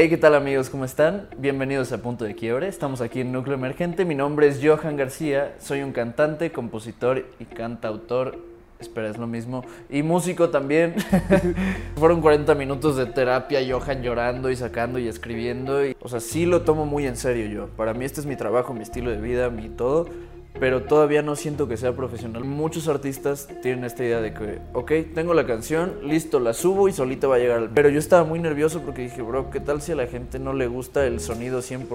[0.00, 0.70] Hey, ¿qué tal amigos?
[0.70, 1.26] ¿Cómo están?
[1.38, 2.68] Bienvenidos a Punto de Quiebre.
[2.68, 4.04] Estamos aquí en Núcleo Emergente.
[4.04, 5.56] Mi nombre es Johan García.
[5.58, 8.38] Soy un cantante, compositor y cantautor.
[8.78, 9.64] Espera, es lo mismo.
[9.90, 10.94] Y músico también.
[11.96, 15.84] Fueron 40 minutos de terapia, Johan llorando y sacando y escribiendo.
[15.84, 17.66] Y, o sea, sí lo tomo muy en serio yo.
[17.76, 20.06] Para mí este es mi trabajo, mi estilo de vida, mi todo
[20.60, 22.44] pero todavía no siento que sea profesional.
[22.44, 26.92] Muchos artistas tienen esta idea de que, ok, tengo la canción, listo, la subo y
[26.92, 27.70] solito va a llegar.
[27.74, 30.52] Pero yo estaba muy nervioso porque dije, bro, ¿qué tal si a la gente no
[30.52, 31.86] le gusta el sonido 100%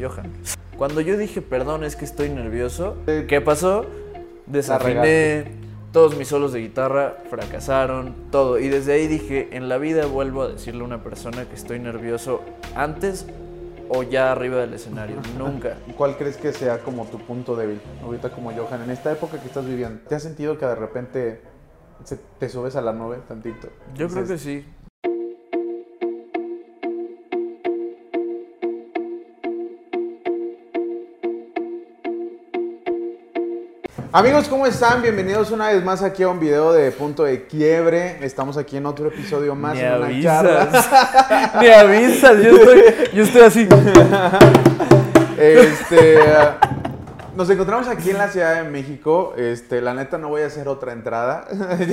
[0.00, 0.30] Johan?
[0.76, 3.86] Cuando yo dije, perdón, es que estoy nervioso, ¿qué pasó?
[4.46, 5.44] Desafiné,
[5.92, 8.58] todos mis solos de guitarra fracasaron, todo.
[8.58, 11.78] Y desde ahí dije, en la vida vuelvo a decirle a una persona que estoy
[11.78, 12.42] nervioso
[12.74, 13.26] antes
[13.92, 15.16] o ya arriba del escenario.
[15.36, 15.76] Nunca.
[15.96, 18.82] ¿Cuál crees que sea como tu punto débil ahorita como Johan?
[18.84, 21.42] En esta época que estás viviendo, ¿te has sentido que de repente
[22.38, 23.68] te subes a la nube tantito?
[23.96, 24.64] Yo creo que sí.
[34.12, 35.02] Amigos, ¿cómo están?
[35.02, 38.18] Bienvenidos una vez más aquí a un video de Punto de Quiebre.
[38.24, 40.88] Estamos aquí en otro episodio más una avisas.
[41.60, 42.82] Ni avisas, yo estoy,
[43.14, 43.68] yo estoy así.
[45.42, 46.18] Este,
[47.34, 49.32] nos encontramos aquí en la Ciudad de México.
[49.38, 51.46] Este, la neta no voy a hacer otra entrada.
[51.78, 51.86] Te-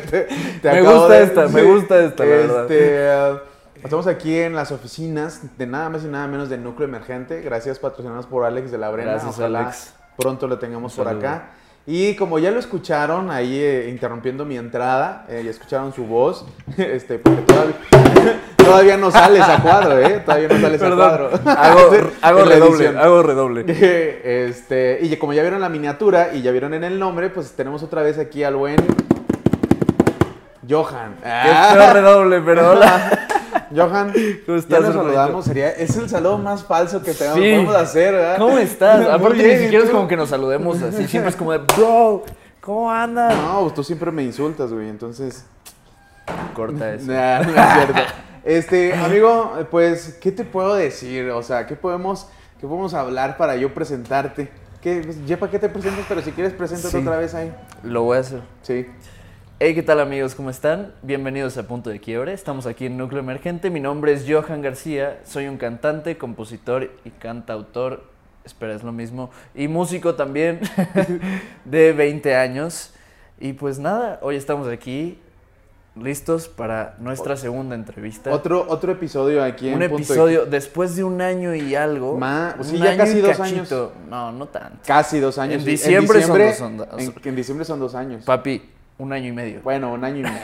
[0.00, 0.28] te-
[0.62, 2.62] te Me gusta esta, me gusta esta, la verdad.
[2.70, 3.50] Este,
[3.84, 7.42] Estamos aquí en las oficinas de nada más y nada menos de Núcleo Emergente.
[7.42, 9.10] Gracias, patrocinados por Alex de la Brena.
[9.12, 9.92] Gracias, Ojalá Alex.
[10.20, 11.50] Pronto lo tengamos por acá.
[11.86, 16.44] Y como ya lo escucharon ahí eh, interrumpiendo mi entrada, eh, ya escucharon su voz,
[16.76, 17.74] este, porque todavía,
[18.56, 20.22] todavía no sale esa cuadro, ¿eh?
[20.24, 21.30] Todavía no sale esa cuadro.
[21.30, 21.80] Perdón, hago,
[22.20, 23.64] hago En la redoble, hago redoble.
[24.48, 27.82] Este, y como ya vieron la miniatura y ya vieron en el nombre, pues tenemos
[27.82, 28.76] otra vez aquí al buen
[30.68, 31.16] Johan.
[31.22, 33.26] Qué feo redoble, pero hola.
[33.74, 34.12] Johan,
[34.46, 34.92] ¿Cómo ya estás, nos hermanito?
[34.92, 35.44] saludamos.
[35.44, 37.50] Sería, es el saludo más falso que tenemos, Sí.
[37.50, 38.38] podemos hacer, ¿verdad?
[38.38, 39.06] ¿Cómo estás?
[39.08, 41.58] Aparte bien, ni siquiera ¿y es como que nos saludemos así, siempre es como de,
[41.58, 42.24] bro,
[42.60, 43.36] ¿cómo andas?
[43.36, 45.44] No, pues tú siempre me insultas, güey, entonces...
[46.54, 47.10] Corta eso.
[47.10, 48.00] Nah, no es cierto.
[48.44, 51.30] Este, amigo, pues, ¿qué te puedo decir?
[51.30, 52.28] O sea, ¿qué podemos,
[52.60, 54.50] qué podemos hablar para yo presentarte?
[54.80, 56.04] ¿Qué, pues, ya para qué te presentas?
[56.08, 56.96] Pero si quieres, preséntate Sí.
[56.98, 57.52] otra vez ahí.
[57.82, 58.40] Lo voy a hacer.
[58.62, 58.86] Sí.
[59.62, 60.34] Hey, ¿qué tal amigos?
[60.34, 60.94] ¿Cómo están?
[61.02, 62.32] Bienvenidos a Punto de Quiebre.
[62.32, 63.68] Estamos aquí en Núcleo Emergente.
[63.68, 65.20] Mi nombre es Johan García.
[65.24, 68.04] Soy un cantante, compositor y cantautor.
[68.44, 69.30] Espera, es lo mismo.
[69.54, 70.60] Y músico también
[71.66, 72.94] de 20 años.
[73.38, 75.18] Y pues nada, hoy estamos aquí
[75.94, 78.30] listos para nuestra segunda entrevista.
[78.32, 82.16] Otro, otro episodio aquí en un Punto de- episodio después de un año y algo.
[82.16, 83.92] Ma- sí, un ya año casi y dos cachito.
[84.08, 84.78] No, no tanto.
[84.86, 85.56] Casi dos años.
[85.56, 85.70] En sí.
[85.72, 86.88] diciembre son diciembre- dos- son dos.
[86.96, 88.24] En, en diciembre son dos años.
[88.24, 88.62] Papi,
[89.00, 89.60] un año y medio.
[89.62, 90.40] Bueno, un año y medio.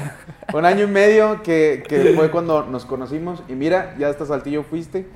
[0.55, 3.43] un año y medio que, que fue cuando nos conocimos.
[3.49, 5.07] Y mira, ya hasta Saltillo fuiste.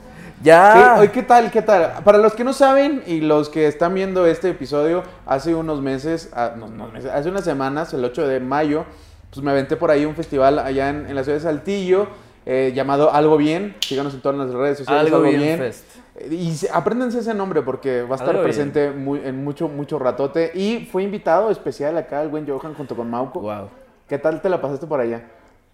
[0.42, 0.96] Ya.
[0.98, 1.50] Oye, ¿qué tal?
[1.50, 2.02] ¿Qué tal?
[2.04, 6.30] Para los que no saben y los que están viendo este episodio, hace unos meses,
[6.34, 8.84] ah, no, no, meses, hace unas semanas, el 8 de mayo,
[9.30, 12.08] pues me aventé por ahí un festival allá en, en la ciudad de Saltillo
[12.46, 13.76] eh, llamado Algo Bien.
[13.80, 15.12] Síganos en todas las redes sociales.
[15.12, 15.84] Algo bien, Fest.
[16.30, 20.50] Y se- apréndense ese nombre porque va a estar presente muy- en mucho, mucho ratote.
[20.54, 23.40] Y fue invitado especial acá el buen Johan junto con Mauco.
[23.40, 23.68] Wow.
[24.08, 25.22] ¿Qué tal te la pasaste por allá?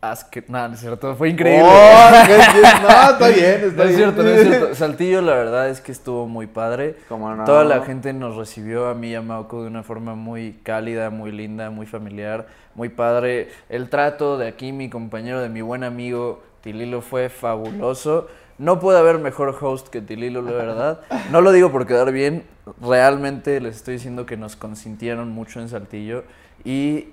[0.03, 0.45] Haz que.
[0.47, 1.17] No, no es cierto.
[1.17, 1.65] Fue increíble.
[1.65, 2.19] Oh, no,
[3.11, 3.97] está bien, está No es bien.
[3.97, 4.75] cierto, no es cierto.
[4.75, 6.97] Saltillo, la verdad es que estuvo muy padre.
[7.09, 7.45] Cómo no.
[7.45, 11.09] Toda la gente nos recibió a mí y a Mauco de una forma muy cálida,
[11.09, 13.49] muy linda, muy familiar, muy padre.
[13.71, 18.29] El trato de aquí, mi compañero, de mi buen amigo Tililo fue fabuloso.
[18.59, 21.01] No puede haber mejor host que Tililo, la verdad.
[21.31, 22.45] No lo digo por quedar bien.
[22.81, 26.25] Realmente les estoy diciendo que nos consintieron mucho en Saltillo.
[26.65, 27.09] Y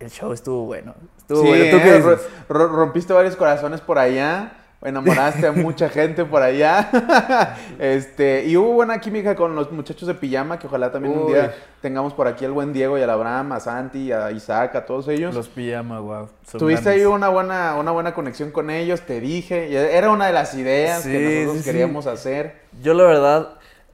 [0.00, 0.94] el show estuvo bueno.
[1.18, 1.78] Estuvo Sí, bueno.
[1.78, 2.16] ¿Tú eh,
[2.48, 4.52] rompiste varios corazones por allá,
[4.82, 10.14] enamoraste a mucha gente por allá, este, y hubo buena química con los muchachos de
[10.14, 13.52] pijama, que ojalá también un día tengamos por aquí al buen Diego y al Abraham,
[13.52, 15.34] a Santi, a Isaac, a todos ellos.
[15.34, 16.28] Los pijama, wow.
[16.46, 20.32] son Tuviste ahí una buena, una buena conexión con ellos, te dije, era una de
[20.32, 21.70] las ideas Sí, que nosotros sí, sí.
[21.70, 22.60] queríamos hacer.
[22.82, 23.48] Yo la verdad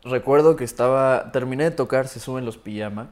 [0.05, 3.08] recuerdo que estaba, terminé de tocar, se suben los pijama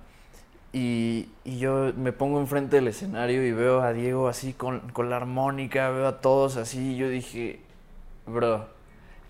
[0.73, 5.11] y, y yo me pongo enfrente del escenario y veo a Diego así con, con
[5.11, 7.61] la armónica, veo a todos así y yo dije,
[8.27, 8.67] bro,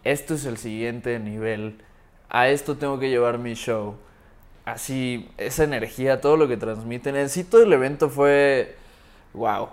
[0.04, 1.80] esto es el siguiente nivel,
[2.28, 3.96] a esto tengo que llevar mi show.
[4.64, 7.16] Así, esa energía, todo lo que transmiten.
[7.16, 8.76] En sí todo el evento fue
[9.34, 9.68] wow.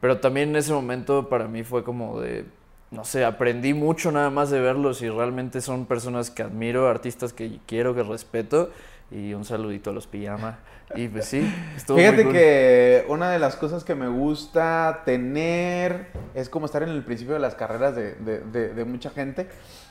[0.00, 2.44] Pero también en ese momento para mí fue como de,
[2.90, 7.32] no sé, aprendí mucho nada más de verlos y realmente son personas que admiro, artistas
[7.32, 8.70] que quiero, que respeto.
[9.12, 10.58] Y un saludito a los pijama.
[10.94, 12.32] Y pues sí, estuvo Fíjate muy cool.
[12.34, 17.34] que una de las cosas que me gusta tener es como estar en el principio
[17.34, 19.48] de las carreras de, de- de- de mucha gente.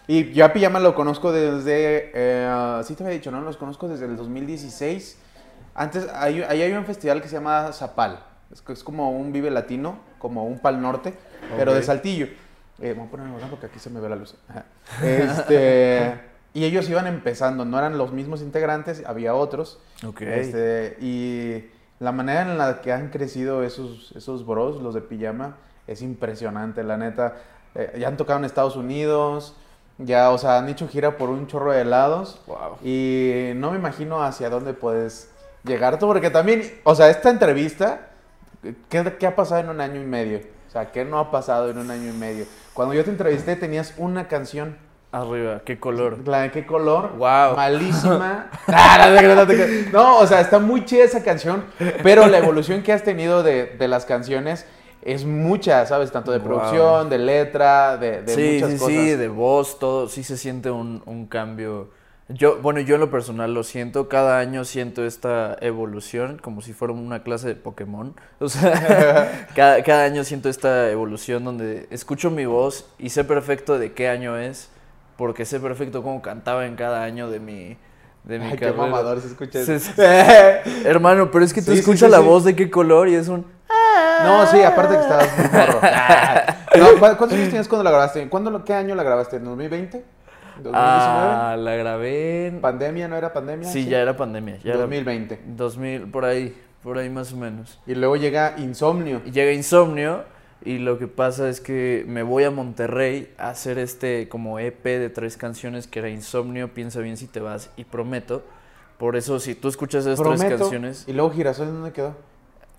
[0.07, 3.41] Y yo a Pijama lo conozco desde, eh, sí te había dicho, ¿no?
[3.41, 5.17] Los conozco desde el 2016.
[5.75, 8.19] Antes, hay, ahí hay un festival que se llama Zapal.
[8.51, 11.13] Es, que es como un Vive Latino, como un Pal Norte,
[11.57, 11.81] pero de.
[11.83, 12.27] Saltillo.
[12.81, 14.35] Eh, voy a poner porque aquí se me ve la luz.
[15.01, 16.19] Este,
[16.53, 19.79] y ellos iban empezando, no eran los mismos integrantes, había otros.
[20.05, 20.21] Ok.
[20.21, 21.65] Este, y
[21.99, 25.57] la manera en la que han crecido esos, esos bros, los de pijama,
[25.87, 27.35] es impresionante, la neta.
[27.75, 29.55] Eh, ya han tocado en Estados Unidos,
[29.97, 32.41] ya, o sea, han hecho gira por un chorro de lados.
[32.47, 32.77] Wow.
[32.83, 35.29] Y no me imagino hacia dónde puedes
[35.63, 38.09] llegar tú, porque también, o sea, esta entrevista,
[38.89, 40.39] ¿qué, qué ha pasado en un año y medio?
[40.67, 42.45] O sea, ¿qué no ha pasado en un año y medio?
[42.73, 44.77] Cuando yo te entrevisté tenías una canción.
[45.11, 46.25] Arriba, qué color.
[46.25, 47.11] ¿La de qué color?
[47.17, 47.55] Wow.
[47.55, 48.49] Malísima.
[48.67, 49.09] Ah,
[49.91, 51.65] no, o sea, está muy chida esa canción,
[52.01, 54.65] pero la evolución que has tenido de, de las canciones
[55.01, 56.11] es mucha, ¿sabes?
[56.11, 56.47] Tanto de Wow.
[56.47, 58.93] producción, de letra, de, de sí, muchas sí, cosas.
[58.95, 61.89] sí, de voz, todo, sí se siente un, un cambio.
[62.29, 66.71] Yo, bueno, yo en lo personal lo siento, cada año siento esta evolución como si
[66.71, 68.15] fuera una clase de Pokémon.
[68.39, 73.77] O sea, cada, cada año siento esta evolución donde escucho mi voz y sé perfecto
[73.77, 74.69] de qué año es,
[75.21, 77.77] porque sé perfecto cómo cantaba en cada año de mi,
[78.23, 78.81] de mi Ay, qué carrera.
[78.81, 79.91] mamador se escucha Sí, eso.
[79.95, 80.01] sí.
[80.83, 82.23] Hermano, pero es que tú Sí, sí, escuchas sí, la sí.
[82.25, 83.45] voz de qué color y es un...
[84.23, 85.47] No, sí, aparte que estabas muy.
[85.93, 86.55] Ah.
[86.75, 88.27] No, ¿cu- ¿Cuántos años tienes cuando la grabaste?
[88.29, 89.35] ¿Cuándo, ¿Qué año la grabaste?
[89.35, 90.03] ¿En 2020?
[90.63, 90.71] ¿2019?
[90.73, 92.61] Ah, la grabé en...
[92.61, 93.07] ¿Pandemia?
[93.07, 93.69] ¿No era pandemia?
[93.69, 94.57] Sí, ya era pandemia.
[94.63, 95.39] Ya era 2020.
[95.45, 97.79] 2000, por ahí, por ahí más o menos.
[97.85, 99.21] Y luego llega Insomnio.
[99.25, 100.23] Y llega Insomnio
[100.63, 104.83] y lo que pasa es que me voy a Monterrey a hacer este como EP
[104.99, 108.43] de tres canciones que era Insomnio, Piensa bien si te vas y Prometo.
[108.97, 112.15] Por eso si tú escuchas esas tres canciones, Y luego Girasol, ¿dónde quedó?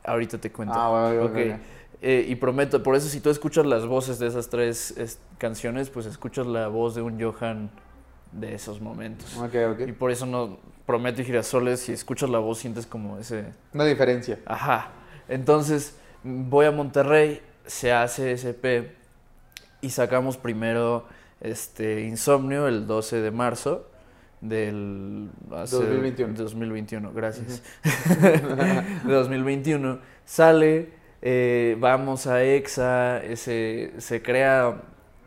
[0.05, 0.75] ahorita te cuento.
[0.79, 1.31] Ah, bueno, Ok.
[1.33, 1.61] ok, ok.
[2.05, 5.89] Eh, y prometo, por eso si tú escuchas las voces de esas tres es- canciones,
[5.91, 7.71] pues escuchas la voz de un Johan
[8.33, 9.37] de esos momentos.
[9.37, 9.55] Ok,
[9.87, 13.85] Y por eso no prometo y girasoles, si escuchas la voz sientes como ese Una
[13.85, 14.41] diferencia.
[14.47, 14.89] Ajá.
[15.29, 18.93] Entonces, voy a Monterrey, se hace SP
[19.81, 21.07] y sacamos primero
[21.41, 23.89] este Insomnio el 12 de marzo
[24.41, 26.35] del hace- 2021.
[26.35, 27.63] 2021, gracias.
[29.05, 30.91] de 2021 sale
[31.25, 34.83] eh, vamos a EXA, ese, se crea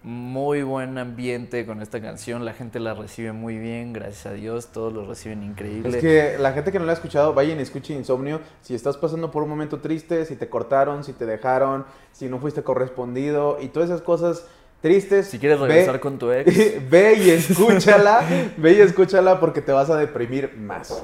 [0.07, 4.67] muy buen ambiente con esta canción, la gente la recibe muy bien, gracias a Dios,
[4.67, 5.89] todos lo reciben increíble.
[5.89, 8.39] Es que la gente que no lo ha escuchado, vayan y escuchen Insomnio.
[8.61, 12.37] Si estás pasando por un momento triste, si te cortaron, si te dejaron, si no
[12.37, 14.45] fuiste correspondido y todas esas cosas
[14.79, 15.25] tristes.
[15.25, 16.53] si quieres ve- regresar con tu ex,
[16.91, 18.21] Ve y escúchala,
[18.57, 21.03] ve y escúchala porque te vas a deprimir más.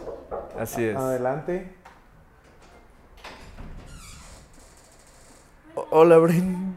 [0.59, 0.95] así es.
[0.95, 1.74] Adelante.
[5.74, 6.70] O- Hola, Brin.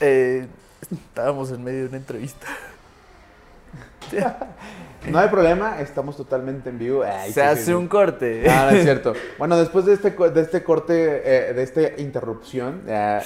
[0.00, 0.46] Eh,
[0.90, 2.46] estábamos en medio de una entrevista.
[5.08, 7.04] No hay problema, estamos totalmente en vivo.
[7.04, 8.44] Ay, Se hace un corte.
[8.50, 9.12] Ah, no es cierto.
[9.38, 13.20] Bueno, después de este, de este corte, eh, de esta interrupción, eh,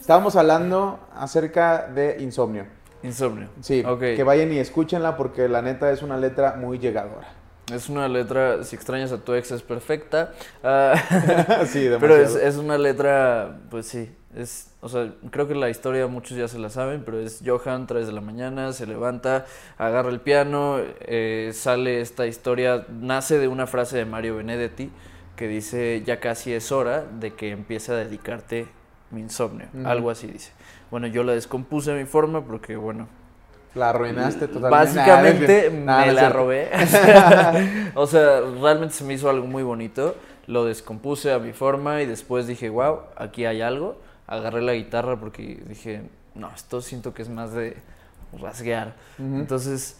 [0.00, 2.66] estábamos hablando acerca de insomnio.
[3.04, 3.48] Insomnio.
[3.60, 4.00] Sí, Ok.
[4.00, 7.28] que vayan y escúchenla porque la neta es una letra muy llegadora.
[7.72, 10.32] Es una letra, si extrañas a tu ex es perfecta.
[10.64, 10.94] Ah,
[11.66, 11.98] sí, demasiado.
[12.00, 14.12] pero es, es una letra, pues sí.
[14.34, 17.86] Es, o sea, creo que la historia muchos ya se la saben, pero es Johan,
[17.86, 19.46] 3 de la mañana, se levanta,
[19.78, 24.90] agarra el piano, eh, sale esta historia, nace de una frase de Mario Benedetti
[25.36, 28.66] que dice, ya casi es hora de que empiece a dedicarte
[29.12, 30.50] mi insomnio, algo así dice.
[30.90, 33.06] Bueno, yo la descompuse a mi forma porque, bueno,
[33.76, 34.68] La arruinaste totalmente.
[34.68, 36.70] Básicamente Nah, me la robé.
[37.94, 40.16] o sea, realmente se me hizo algo muy bonito.
[40.48, 43.96] Lo descompuse a mi forma y después dije, wow, aquí hay algo.
[44.26, 46.02] Agarré la guitarra porque dije,
[46.34, 47.76] no, esto siento que es más de
[48.40, 48.94] rasguear.
[49.18, 49.36] Ujú.
[49.36, 49.98] Entonces,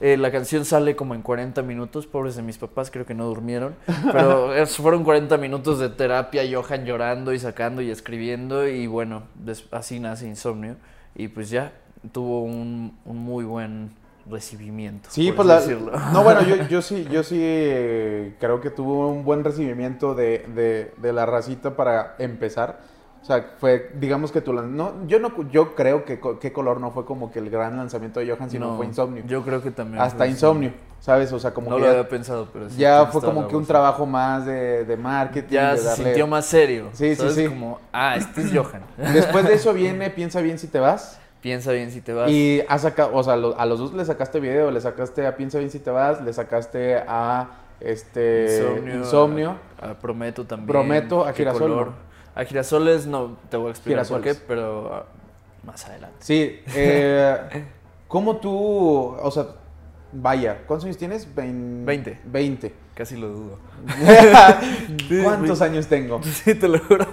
[0.00, 2.06] eh, la canción sale como en 40 minutos.
[2.06, 3.74] Pobres de mis papás, creo que no durmieron.
[4.12, 8.66] Pero fueron 40 minutos de terapia, Johan llorando y sacando y escribiendo.
[8.66, 9.24] Y bueno,
[9.70, 10.76] así nace Insomnio.
[11.14, 11.72] Y pues ya,
[12.12, 13.90] tuvo un, un muy buen
[14.30, 15.10] recibimiento.
[15.10, 16.12] Sí, por pues así la, decirlo.
[16.12, 20.46] no, bueno, yo, yo sí, yo sí eh, creo que tuvo un buen recibimiento de,
[20.54, 22.80] de, de la racita para empezar.
[23.22, 26.90] O sea, fue, digamos que lan- no, yo no, yo creo que qué color no
[26.90, 29.22] fue como que el gran lanzamiento de Johan, sino No, fue Insomnio.
[29.26, 30.02] Yo creo que también.
[30.02, 31.30] Hasta Insomnio, ¿sabes?
[31.32, 32.78] O sea, como No que lo ya, había pensado, pero sí.
[32.78, 36.46] ya fue como que un trabajo más de, de marketing, Ya de se sintió más
[36.46, 36.88] serio.
[36.92, 37.34] Sí, sí, ¿sabes?
[37.34, 37.46] sí.
[37.46, 38.82] Como, ah, este es Johan.
[39.12, 41.20] Después de eso viene Piensa bien si te vas.
[41.42, 42.30] Piensa bien si te vas.
[42.30, 45.58] Y has sacado, o sea, a los dos le sacaste video, le sacaste a Piensa
[45.58, 47.48] bien si te vas, le sacaste a
[47.80, 48.94] este Insomnio.
[48.96, 49.56] Insomnio.
[49.80, 50.66] A, a Prometo también.
[50.68, 51.92] Prometo, a ¿Qué Girasol.
[52.40, 55.04] A Girasoles no te voy a explicar por qué, pero ah,
[55.62, 56.16] más adelante.
[56.20, 57.36] Sí, eh,
[58.08, 59.46] ¿cómo tú, o sea,
[60.12, 61.28] vaya, ¿cuántos años tienes?
[61.34, 62.18] Vein- Veinte.
[62.24, 62.74] 20.
[62.94, 63.58] Casi lo dudo.
[65.22, 66.20] ¿Cuántos años tengo?
[66.24, 67.06] Sí, te lo juro.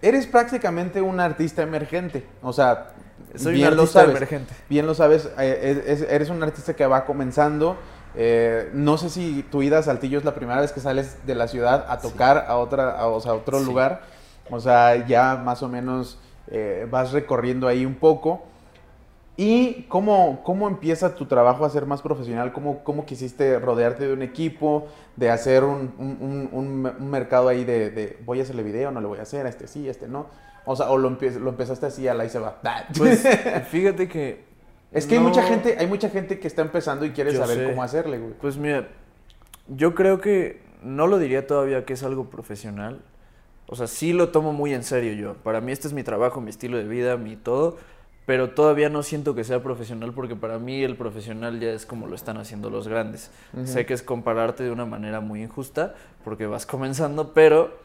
[0.00, 2.90] Eres prácticamente un artista emergente, o sea,
[3.36, 4.16] Soy bien un lo artista sabes.
[4.16, 4.54] emergente.
[4.68, 7.76] Bien lo sabes, eh, es- es- eres un artista que va comenzando.
[8.16, 11.34] Eh, no sé si tu ida a Saltillo es la primera vez que sales de
[11.34, 13.64] la ciudad a tocar a otra, a, o sea, a otro Sí.
[13.66, 14.02] lugar.
[14.50, 16.18] O sea, ya más o menos
[16.48, 18.42] eh, vas recorriendo ahí un poco.
[19.36, 22.52] ¿Y cómo, cómo empieza tu trabajo a ser más profesional?
[22.52, 27.90] ¿Cómo, cómo quisiste rodearte de un equipo, de hacer un, un- un- mercado ahí de,
[27.90, 30.06] de, voy a hacerle video, no le voy a hacer, a este sí, a este
[30.06, 30.26] no?
[30.66, 32.58] O sea, o lo, empie- lo empezaste así, a la y se va.
[32.96, 33.24] Pues
[33.70, 34.53] fíjate que.
[34.94, 37.64] Es que hay mucha gente, hay mucha gente que está empezando y quiere saber sé.
[37.64, 38.34] cómo hacerle, güey.
[38.40, 38.88] Pues mira,
[39.68, 43.02] yo creo que no lo diría todavía que es algo profesional.
[43.66, 45.34] O sea, sí lo tomo muy en serio yo.
[45.42, 47.76] Para mí este es mi trabajo, mi estilo de vida, mi todo.
[48.26, 52.06] Pero todavía no siento que sea profesional porque para mí el profesional ya es como
[52.06, 53.30] lo están haciendo los grandes.
[53.64, 57.76] Sé que es compararte de una manera muy injusta porque vas comenzando, pero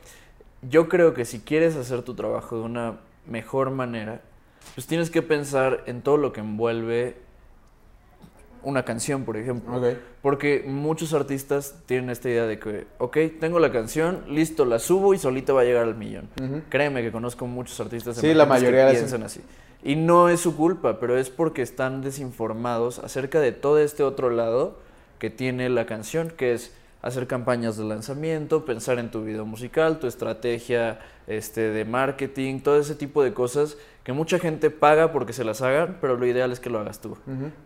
[0.61, 4.21] yo creo que si quieres hacer tu trabajo de una mejor manera,
[4.75, 7.15] pues tienes que pensar en todo lo que envuelve
[8.63, 9.81] una canción, por ejemplo.
[10.21, 15.13] Porque muchos artistas tienen esta idea de que, ok, tengo la canción, listo, la subo
[15.13, 16.29] y solita va a llegar al millón.
[16.69, 19.41] Créeme que conozco muchos artistas Sí, la mayoría que piensan así.
[19.81, 24.29] Y no es su culpa, pero es porque están desinformados acerca de todo este otro
[24.29, 24.77] lado
[25.19, 29.99] que tiene la canción, que es hacer campañas de lanzamiento, pensar en tu video musical,
[29.99, 33.77] tu estrategia este, de marketing, todo ese tipo de cosas
[34.09, 36.99] que mucha gente paga porque se las hagan, pero lo ideal es que lo hagas
[36.99, 37.15] tú.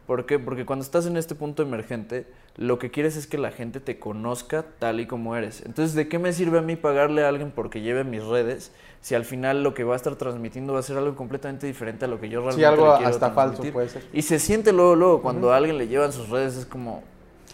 [0.06, 0.40] ¿Por qué?
[0.40, 3.98] Porque cuando estás en este punto emergente, lo que quieres es que la gente te
[3.98, 5.62] conozca tal y como eres.
[5.66, 9.16] Entonces, ¿de qué me sirve a mí pagarle a alguien porque lleve mis redes si
[9.16, 12.10] al final lo que va a estar transmitiendo va a ser algo completamente diferente a
[12.10, 13.72] lo que yo realmente Sí, algo le quiero hasta falso transmitir?
[13.72, 14.04] puede ser.
[14.12, 17.04] Y se siente luego, luego, cuando a alguien le llevan sus redes, es como...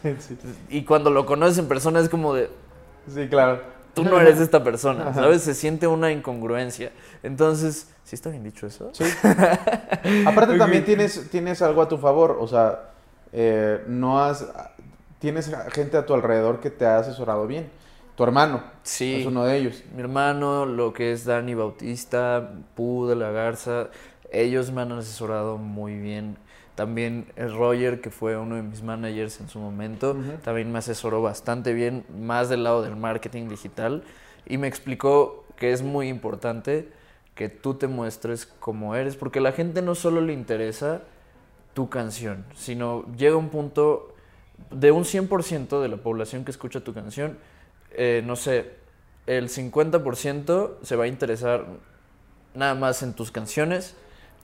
[0.17, 0.35] Sí.
[0.71, 2.49] Y cuando lo conoces en persona es como de,
[3.07, 3.61] Sí, claro.
[3.93, 5.13] Tú no eres esta persona.
[5.13, 5.41] ¿sabes?
[5.41, 6.91] Se siente una incongruencia.
[7.23, 8.89] Entonces, ¿sí está bien dicho eso?
[8.93, 9.03] Sí.
[10.25, 12.91] Aparte también tienes, tienes algo a tu favor, o sea,
[13.33, 14.45] eh, no has,
[15.19, 17.69] tienes gente a tu alrededor que te ha asesorado bien.
[18.15, 19.21] Tu hermano Sí.
[19.21, 19.83] es uno de ellos.
[19.95, 23.87] Mi hermano, lo que es Dani Bautista, Pu de la Garza,
[24.31, 26.37] ellos me han asesorado muy bien.
[26.79, 31.73] También Roger, que fue uno de mis managers en su momento, también me asesoró bastante
[31.73, 34.01] bien, más del lado del marketing digital,
[34.45, 36.87] y me explicó que es muy importante
[37.35, 41.01] que tú te muestres como eres, porque a la gente no solo le interesa
[41.73, 44.15] tu canción, sino llega un punto
[44.71, 47.37] de un 100% de la población que escucha tu canción,
[47.91, 48.71] eh, no sé,
[49.27, 51.65] el 50% se va a interesar
[52.53, 53.97] nada más en tus canciones,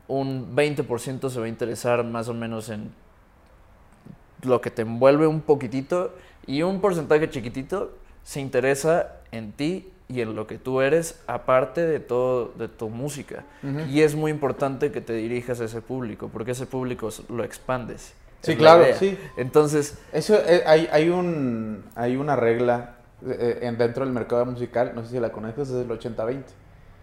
[0.07, 2.91] un 20% se va a interesar más o menos en
[4.43, 6.13] lo que te envuelve un poquitito
[6.45, 7.93] y un porcentaje chiquitito
[8.23, 12.89] se interesa en ti y en lo que tú eres aparte de todo de tu
[12.89, 13.43] música
[13.89, 18.13] y es muy importante que te dirijas a ese público porque ese público lo expandes
[18.41, 18.95] Sí, claro, idea.
[18.95, 19.17] sí.
[19.37, 22.97] entonces Eso, eh, hay, hay, un, hay una regla
[23.27, 26.43] eh, en, dentro del mercado musical, no sé si la conoces, es el 80-20.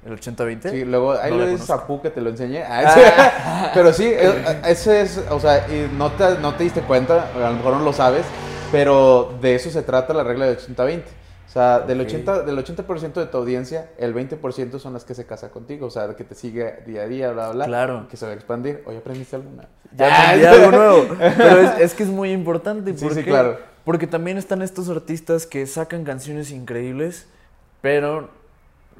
[0.04, 2.62] El 80-20 Sí, luego ahí No lo dices a que te lo enseñé.
[2.64, 3.70] Ah, sí.
[3.74, 7.50] pero sí, eh, ese es, o sea, y no te, no te diste cuenta, a
[7.50, 8.24] lo mejor no lo sabes,
[8.70, 11.02] pero de eso se trata la regla de 80-20.
[11.48, 12.08] O sea, del Ok.
[12.08, 15.90] 80%, del 80 de tu audiencia, el 20% son las que se casan contigo, o
[15.90, 17.64] sea, que te sigue día a día, bla, bla, bla.
[17.66, 18.08] Claro.
[18.08, 18.82] Que se va a expandir.
[18.86, 19.68] Oye, ¿aprendiste alguna?
[19.94, 21.16] Ya Ah, aprendí algo nuevo.
[21.36, 22.96] Pero es, es que es muy importante.
[22.96, 23.30] Sí, ¿por sí, qué?
[23.30, 23.58] claro.
[23.84, 27.26] Porque también están estos artistas que sacan canciones increíbles,
[27.82, 28.30] pero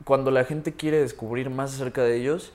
[0.05, 2.53] cuando la gente quiere descubrir más acerca de ellos,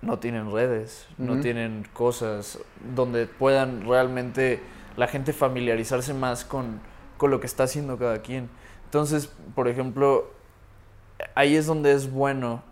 [0.00, 2.58] no tienen redes, no tienen cosas
[2.94, 4.60] donde puedan realmente
[4.96, 6.80] la gente familiarizarse más con,
[7.16, 8.48] con lo que está haciendo cada quien.
[8.84, 10.30] Entonces, por ejemplo,
[11.34, 12.62] ahí es donde es bueno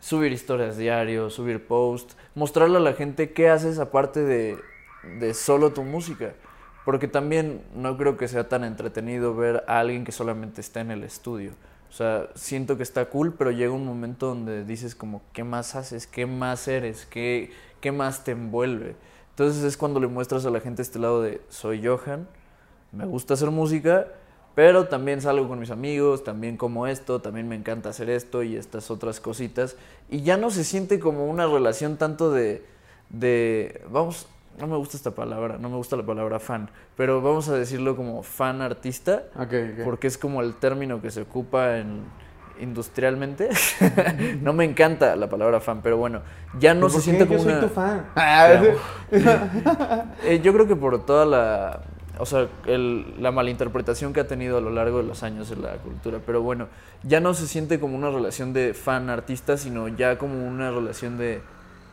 [0.00, 4.58] subir historias diario, subir posts, mostrarle a la gente qué haces aparte de,
[5.18, 6.34] de solo tu música.
[6.84, 10.92] Porque también no creo que sea tan entretenido ver a alguien que solamente está en
[10.92, 11.50] el estudio.
[11.88, 15.74] O sea, siento que está cool, pero llega un momento donde dices como, ¿qué más
[15.74, 16.06] haces?
[16.06, 17.06] ¿Qué más eres?
[17.06, 17.50] ¿Qué,
[17.80, 18.96] qué más te envuelve?
[19.30, 22.26] Entonces es cuando le muestras a la gente este lado de, soy Johan,
[22.92, 24.06] me gusta hacer música,
[24.54, 28.56] pero también salgo con mis amigos, también como esto, también me encanta hacer esto y
[28.56, 29.76] estas otras cositas.
[30.08, 32.64] Y ya no se siente como una relación tanto de,
[33.10, 34.26] de, vamos,
[34.58, 37.96] no me gusta esta palabra, no me gusta la palabra fan, pero vamos a decirlo
[37.96, 39.24] como fan artista,
[39.84, 42.04] porque es como el término que se ocupa en
[42.58, 43.50] industrialmente.
[44.40, 46.22] no me encanta la palabra fan, pero bueno,
[46.58, 47.60] ya no ¿Por se siente como Yo soy una...
[47.60, 48.06] tu fan.
[50.24, 51.80] Eh, yo creo que por toda la,
[52.18, 55.62] o sea, el- la malinterpretación que ha tenido a lo largo de los años en
[55.62, 56.68] la cultura, pero bueno,
[57.02, 61.42] ya no se siente como una relación de fan-artista, sino ya como una relación de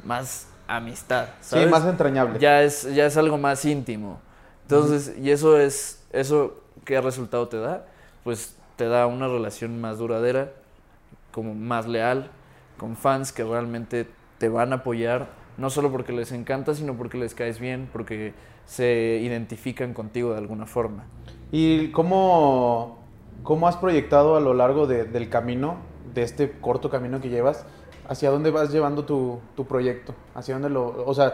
[0.05, 1.69] más amistad, Sí, ¿sabes?
[1.69, 2.39] más entrañable.
[2.39, 4.19] ya es, ya es algo más íntimo.
[4.63, 7.85] Entonces, y eso es, eso qué resultado te da?
[8.23, 10.51] Pues te da una relación más duradera,
[11.31, 12.29] como más leal,
[12.77, 15.27] con fans que realmente te van a apoyar,
[15.57, 18.33] no solo porque les encanta, sino porque les caes bien, porque
[18.65, 21.03] se identifican contigo de alguna forma.
[21.51, 22.99] ¿Y cómo,
[23.43, 25.75] cómo has proyectado a lo largo de- del camino,
[26.13, 27.65] de este corto camino que llevas,
[28.07, 30.13] hacia dónde vas llevando tu, tu proyecto?
[30.35, 31.03] ¿Hacia dónde lo...?
[31.05, 31.33] O sea,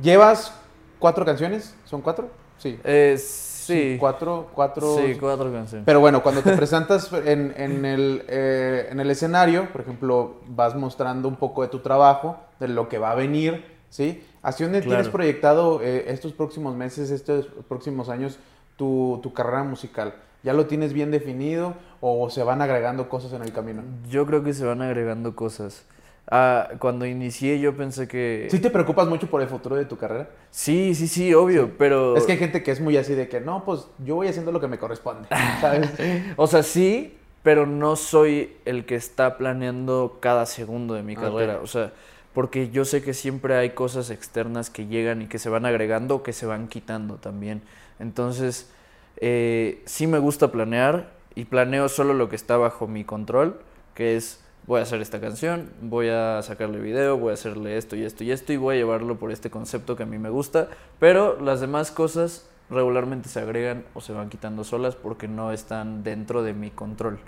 [0.00, 0.54] ¿llevas
[0.98, 1.74] cuatro canciones?
[1.84, 2.28] ¿Son cuatro?
[2.58, 2.78] Sí.
[2.84, 4.96] Eh, sí, Cuatro, cuatro...
[4.96, 5.84] sí, cuatro canciones.
[5.86, 10.74] Pero bueno, cuando te presentas en, en el, eh, en el escenario, por ejemplo, vas
[10.74, 14.24] mostrando un poco de tu trabajo, de lo que va a venir, ¿sí?
[14.42, 18.38] ¿Hacia dónde tienes proyectado eh, estos próximos meses, estos próximos años,
[18.76, 20.14] tu, tu carrera musical?
[20.42, 23.82] ¿Ya lo tienes bien definido o se van agregando cosas en el camino?
[24.08, 25.84] Yo creo que se van agregando cosas.
[26.32, 28.46] Ah, cuando inicié yo pensé que...
[28.50, 30.30] ¿Sí te preocupas mucho por el futuro de tu carrera?
[30.50, 32.16] Sí, sí, sí, obvio, pero...
[32.16, 34.52] Es que hay gente que es muy así de que, no, pues yo voy haciendo
[34.52, 35.28] lo que me corresponde,
[35.60, 35.90] ¿sabes?
[36.36, 41.58] O sea, sí, pero no soy el que está planeando cada segundo de mi carrera.
[41.62, 41.92] O sea,
[42.32, 46.16] porque yo sé que siempre hay cosas externas que llegan y que se van agregando
[46.16, 47.62] o que se van quitando también.
[47.98, 48.70] Entonces,
[49.16, 53.60] eh, sí me gusta planear y planeo solo lo que está bajo mi control,
[53.94, 57.96] que es voy a hacer esta canción, voy a sacarle video, voy a hacerle esto
[57.96, 60.30] y esto y esto y voy a llevarlo por este concepto que a mí me
[60.30, 65.52] gusta, pero las demás cosas regularmente se agregan o se van quitando solas porque no
[65.52, 67.18] están dentro de mi control.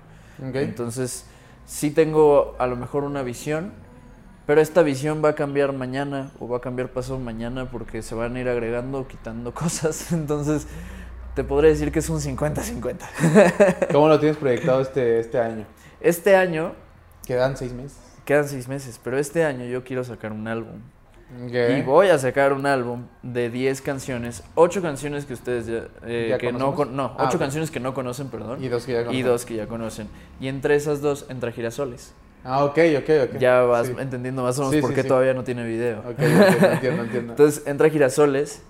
[0.41, 1.27] Entonces,
[1.67, 3.73] sí tengo a lo mejor una visión,
[4.47, 8.15] pero esta visión va a cambiar mañana o va a cambiar pasado mañana porque se
[8.15, 10.13] van a ir agregando o quitando cosas.
[10.13, 10.67] Entonces,
[11.35, 13.89] te podría decir que es un 50-50.
[13.93, 15.65] ¿Cómo lo tienes proyectado este, este año?
[16.01, 16.75] Este año,
[17.27, 17.99] Quedan seis meses.
[18.25, 20.81] quedan seis meses, pero este año yo quiero sacar un álbum.
[21.51, 26.27] Y voy a sacar un álbum de 10 canciones, 8 canciones que ustedes ya, eh,
[26.29, 26.95] ¿Ya que no, conocemos?
[26.95, 29.27] no, 8 Ah, canciones que no conocen, perdón, Y dos que ya y conocen.
[29.27, 30.09] dos que ya conocen.
[30.41, 32.13] Y entre esas dos entra Girasoles.
[32.45, 33.39] Ah, ok, ok, ok.
[33.39, 33.95] Ya vas Sí.
[33.99, 36.01] entendiendo más o menos Sí, por sí, qué todavía no tiene video.
[36.01, 37.33] Ok, entiendo, entiendo, entiendo.
[37.33, 38.63] Entonces entra Girasoles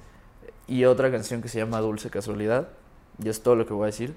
[0.69, 2.69] y otra canción que se llama Dulce Casualidad.
[3.21, 4.15] Y es todo lo que voy a decir.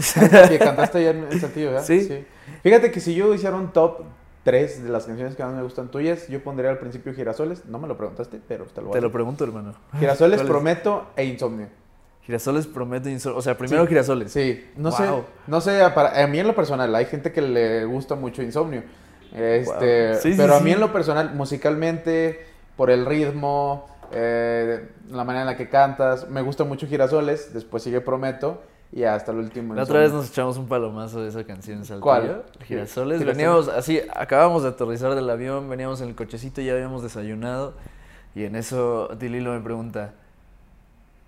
[0.48, 1.84] que cantaste ya en el Saltillo, ¿verdad?
[1.84, 2.24] Sí.
[2.62, 4.00] Fíjate que si yo hiciera un top
[4.44, 7.64] 3 de las canciones que más me gustan tuyas, yo pondría al principio Girasoles.
[7.66, 9.74] No me lo preguntaste, pero te lo voy a Te lo pregunto, hermano.
[9.98, 10.40] Girasoles.
[10.42, 11.68] Prometo e Insomnio.
[12.22, 13.88] Girasoles promete insol- O sea, primero Sí.
[13.88, 14.30] Girasoles.
[14.32, 15.24] Sí, no sé, Wow.
[15.46, 18.82] no sé, para, a mí en lo personal, hay gente que le gusta mucho Insomnio.
[19.34, 20.18] Este, Wow.
[20.20, 25.42] Sí, sí, pero a mí en lo personal, musicalmente, por el ritmo, eh, la manera
[25.42, 29.74] en la que cantas, me gusta mucho Girasoles, después sigue Prometo y hasta el último.
[29.74, 32.00] La otra vez nos echamos un palomazo de esa canción Saltillo.
[32.00, 32.42] ¿Cuál?
[32.66, 33.24] Girasoles.
[33.24, 37.74] Veníamos así, acabamos de aterrizar del avión, veníamos en el cochecito, ya habíamos desayunado.
[38.34, 40.12] Y en eso Dililo me pregunta,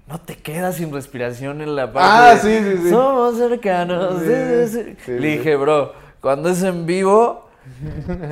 [0.08, 2.90] ¿no te quedas sin respiración en la parte Ah, sí, sí, sí.
[2.90, 4.20] Somos cercanos.
[4.22, 4.96] Sí, sí, sí, sí"?
[5.04, 7.48] sí, Le dije, bro, cuando es en vivo,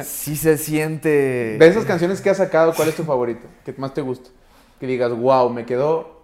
[0.04, 1.56] sí se siente...
[1.58, 3.46] De esas canciones que has sacado, ¿cuál es tu favorito?
[3.64, 4.30] ¿Qué más te gusta?
[4.78, 6.19] Que digas, wow, me quedó.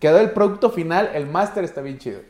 [0.00, 2.20] Quedó el producto final, el máster está bien chido.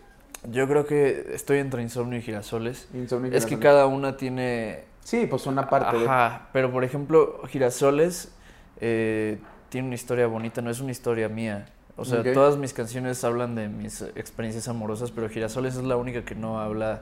[0.51, 2.88] Yo creo que estoy entre Insomnio y Girasoles.
[2.95, 3.62] Insomnio y Es que Girasoles.
[3.62, 6.05] cada una tiene Sí, pues una parte de.
[6.05, 8.31] Ajá, pero por ejemplo, Girasoles
[8.81, 9.38] eh,
[9.71, 11.67] tiene una historia bonita, no es una historia mía.
[11.97, 16.25] O sea, todas mis canciones hablan de mis experiencias amorosas, pero Girasoles es la única
[16.25, 17.01] que no habla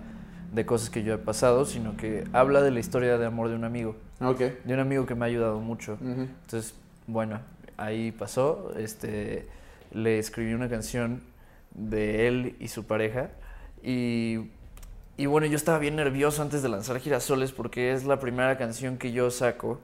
[0.55, 3.57] de cosas que yo he pasado, sino que habla de la historia de amor de
[3.57, 4.39] un amigo, Ok.
[4.65, 5.99] de un amigo que me ha ayudado mucho.
[6.01, 6.75] Entonces,
[7.07, 7.41] bueno,
[7.77, 9.47] ahí pasó, este,
[9.97, 11.23] le escribí una canción
[11.75, 13.31] de él y su pareja
[13.83, 14.51] y,
[15.17, 18.99] y bueno, yo estaba bien nervioso antes de lanzar Girasoles porque es la primera canción
[18.99, 19.81] que yo saco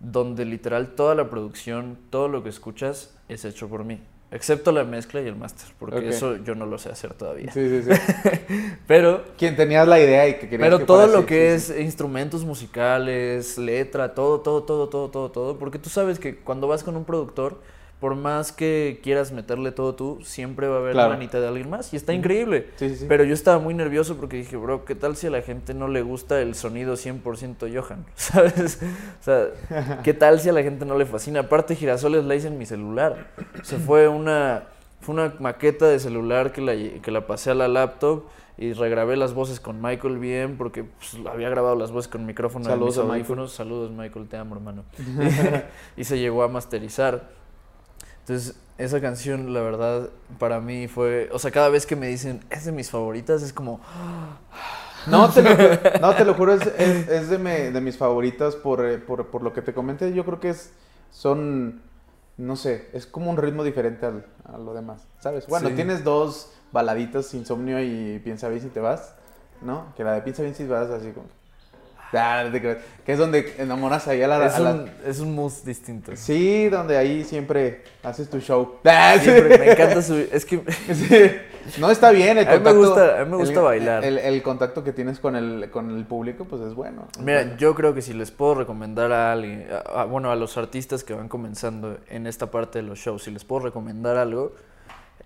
[0.00, 4.84] donde literal toda la producción, todo lo que escuchas es hecho por mí, excepto la
[4.84, 7.52] mezcla y el máster, porque eso yo no lo sé hacer todavía.
[7.52, 8.00] Sí, sí, sí.
[8.86, 11.72] Pero Quien tenías la idea y que querías pero que todo lo así, que sí,
[11.72, 16.68] es instrumentos musicales, letra, todo, todo, todo, todo, todo, todo, porque tú sabes que cuando
[16.68, 17.60] vas con un productor,
[18.00, 21.10] por más que quieras meterle todo tú, siempre va a haber Claro.
[21.14, 22.68] manita de alguien más y está increíble.
[22.76, 23.06] Sí, sí, sí.
[23.08, 25.88] Pero yo estaba muy nervioso porque dije, bro, ¿qué tal si a la gente no
[25.88, 28.04] le gusta el sonido 100% Johan?
[28.14, 28.80] ¿Sabes?
[29.20, 29.46] O sea,
[30.02, 31.40] ¿qué tal si a la gente no le fascina?
[31.40, 33.28] Aparte, Girasoles la hice en mi celular.
[33.60, 34.64] O sea, fue una,
[35.00, 38.24] fue una maqueta de celular que la, que la pasé a la laptop
[38.58, 42.64] y regrabé las voces con Michael bien porque pues, había grabado las voces con micrófono
[42.66, 43.48] Saludos en a mis Michael.
[43.48, 44.84] Saludos, Michael, te amo, hermano.
[45.96, 47.28] y se llegó a masterizar.
[48.28, 50.10] Entonces, esa canción, la verdad,
[50.40, 51.28] para mí fue.
[51.32, 53.80] O sea, cada vez que me dicen, es de mis favoritas, es como.
[55.06, 55.50] No, te lo,
[56.00, 59.28] no, te lo juro, es, es- es de, me- de mis favoritas por, eh, por,
[59.28, 60.12] por lo que te comenté.
[60.12, 60.72] Yo creo que es,
[61.12, 61.80] son,
[62.36, 65.46] no sé, es como un ritmo diferente al- a lo demás, ¿sabes?
[65.46, 65.74] Bueno, Sí.
[65.76, 69.14] tienes dos baladitas, Insomnio y Piensa bien si te vas,
[69.62, 69.94] ¿no?
[69.96, 71.26] Que la de Piensa bien si te vas, así como...
[72.12, 72.78] Ah, no te creas.
[73.04, 74.46] que es donde enamoras ahí a la...
[74.46, 76.12] Es a la- un, es un mood distinto.
[76.14, 78.76] Sí, donde ahí siempre haces tu show.
[78.84, 79.16] Ah.
[79.20, 80.28] Siempre me encanta subir.
[80.32, 80.62] Es que.
[80.94, 81.80] Sí.
[81.80, 82.78] No está bien el A mí me contacto.
[82.78, 84.04] gusta- a mí me gusta el- bailar.
[84.04, 87.08] El, el contacto que tienes con el, con el público, pues es bueno.
[87.12, 87.56] es Mira, bueno.
[87.58, 91.02] yo creo que si les puedo recomendar a alguien, a- a- bueno, a los artistas
[91.02, 94.54] que van comenzando en esta parte de los shows, si les puedo recomendar algo,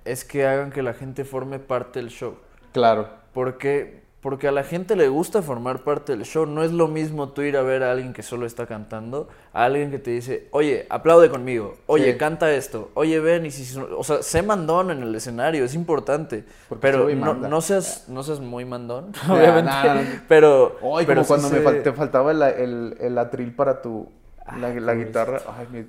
[0.06, 2.36] es que hagan que la gente forme parte del show.
[2.72, 3.08] Claro.
[3.34, 6.44] Porque, porque a la gente le gusta formar parte del show.
[6.44, 9.64] No es lo mismo tú ir a ver a alguien que solo está cantando, a
[9.64, 12.18] alguien que te dice, oye, aplaude conmigo, oye, Sí.
[12.18, 13.78] canta esto, oye, ven y si...
[13.96, 16.44] O sea, sé mandón en el escenario, es importante.
[16.68, 19.70] Porque pero no, no seas, no seas muy mandón, obviamente.
[20.28, 20.76] Pero...
[20.96, 24.06] Ay, pero como cuando sí me fal- te faltaba el, el, el atril para tu
[24.58, 25.40] la, guitarra.
[25.56, 25.86] Ay, me-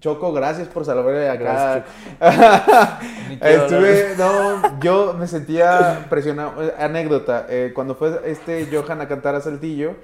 [0.00, 1.84] Choco, gracias por salvarme de acá.
[3.40, 6.62] Estuve, no, yo me sentía presionado.
[6.62, 9.96] Eh, Anécdota, eh, cuando fue este Johan a cantar a Saltillo,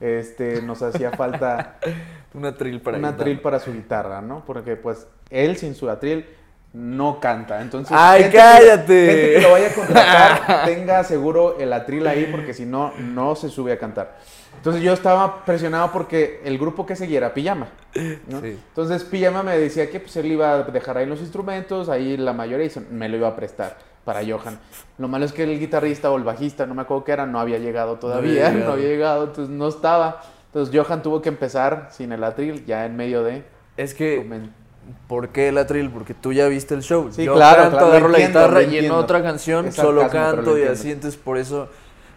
[0.00, 1.78] este, nos hacía falta
[2.32, 3.22] Un atril para un guitarra.
[3.22, 4.44] atril para su guitarra, ¿no?
[4.44, 6.26] Porque pues él sin su atril
[6.72, 7.60] no canta.
[7.60, 8.86] Entonces, ¡Ay, gente cállate!
[8.86, 12.92] Que, gente que lo vaya a contratar tenga seguro el atril ahí porque si no,
[12.98, 14.16] no se sube a cantar.
[14.56, 17.68] Entonces yo estaba presionado porque el grupo que seguía era Pijama.
[18.28, 18.40] ¿no?
[18.40, 18.58] Sí.
[18.68, 22.32] Entonces Pijama me decía que pues él iba a dejar ahí los instrumentos, ahí la
[22.34, 24.58] mayoría y se- me lo iba a prestar para Johan.
[24.98, 27.40] Lo malo es que el guitarrista o el bajista, no me acuerdo qué era, no
[27.40, 28.88] había llegado todavía, había no había llegado.
[28.88, 30.20] llegado, entonces no estaba.
[30.46, 33.44] Entonces Johan tuvo que empezar sin el atril, ya en medio de...
[33.76, 34.26] Es que,
[35.08, 35.90] ¿por qué el atril?
[35.90, 37.08] Porque tú ya viste el show.
[37.10, 40.08] Sí, Yo claro, canto, claro, agarro la entiendo, guitarra y en otra canción Es solo
[40.08, 41.68] canto y así, entonces por eso...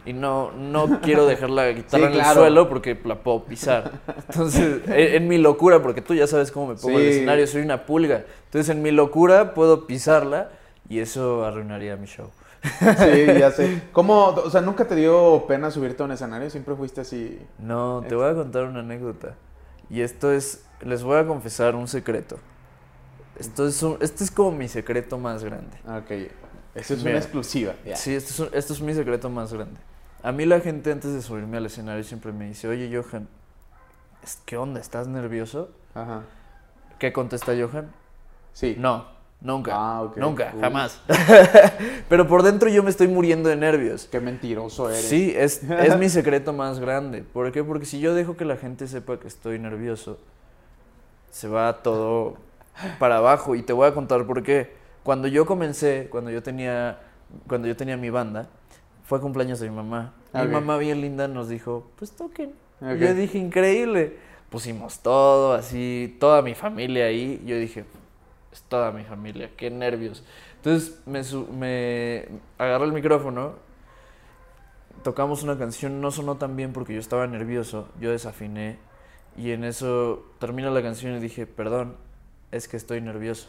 [0.06, 2.42] Y no, no quiero dejar la guitarra Sí, en el claro.
[2.42, 3.90] suelo porque la puedo pisar.
[4.28, 7.18] Entonces, en, en mi locura, porque tú ya sabes cómo me pongo en el Sí.
[7.20, 8.26] escenario, soy una pulga.
[8.46, 10.50] Entonces, en mi locura puedo pisarla
[10.90, 12.30] y eso arruinaría mi show.
[12.80, 13.82] Sí, ya sé.
[13.94, 16.50] ¿Cómo, o sea, nunca te dio pena subirte a un escenario?
[16.50, 17.40] ¿Siempre fuiste así?
[17.58, 19.36] No, te voy a contar una anécdota.
[19.90, 22.38] Y esto es, les voy a confesar un secreto.
[23.38, 25.78] Esto es, un- este es como mi secreto más grande.
[25.88, 26.12] Ah, Ok,
[26.76, 27.12] eso es Mira.
[27.12, 27.74] una exclusiva.
[27.96, 29.80] Sí, esto es, un- esto es mi secreto más grande.
[30.22, 33.28] A mí la gente antes de subirme al escenario siempre me dice, oye Johan,
[34.46, 34.80] ¿qué onda?
[34.80, 35.70] ¿Estás nervioso?
[35.94, 36.22] Ajá.
[37.00, 37.92] ¿Qué contesta Johan?
[38.54, 38.76] Sí.
[38.80, 39.06] No,
[39.42, 39.72] nunca.
[39.76, 40.18] Ah, ok.
[40.18, 40.62] Nunca, Uy.
[40.62, 41.02] jamás.
[42.10, 44.08] Pero por dentro yo me estoy muriendo de nervios.
[44.12, 45.02] Qué mentiroso eres.
[45.06, 47.24] Sí, es, es mi secreto más grande.
[47.24, 47.64] ¿Por qué?
[47.64, 50.18] Porque si yo dejo que la gente sepa que estoy nervioso,
[51.32, 52.38] se va todo
[53.00, 53.56] para abajo.
[53.56, 54.74] Y te voy a contar por qué.
[55.04, 57.00] Cuando yo comencé, cuando yo tenía,
[57.48, 58.48] cuando yo tenía mi banda,
[59.04, 60.14] fue cumpleaños de mi mamá.
[60.34, 60.44] Ok.
[60.44, 62.54] Mi mamá bien linda nos dijo, pues toquen.
[62.82, 64.18] Yo dije, increíble.
[64.50, 67.42] Pusimos todo, así, toda mi familia ahí.
[67.46, 67.86] Yo dije,
[68.52, 70.24] es toda mi familia, qué nervios.
[70.58, 71.22] Entonces me,
[71.58, 73.54] me agarré el micrófono,
[75.04, 78.78] tocamos una canción, no sonó tan bien porque yo estaba nervioso, yo desafiné
[79.36, 81.98] y en eso termina la canción y dije, perdón,
[82.54, 83.48] es que estoy nervioso.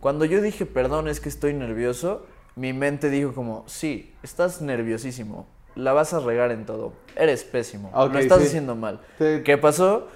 [0.00, 5.46] Cuando yo dije, perdón, es que estoy nervioso, mi mente dijo como, sí, estás nerviosísimo,
[5.74, 8.46] la vas a regar en todo, eres pésimo, Ok, lo estás sí.
[8.46, 9.00] haciendo mal.
[9.18, 10.08] ¿Qué pasó?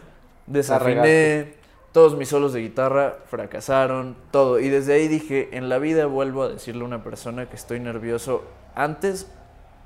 [0.46, 1.54] Desafiné,
[1.92, 4.58] todos mis solos de guitarra fracasaron, todo.
[4.60, 7.80] Y desde ahí dije, en la vida vuelvo a decirle a una persona que estoy
[7.80, 9.30] nervioso antes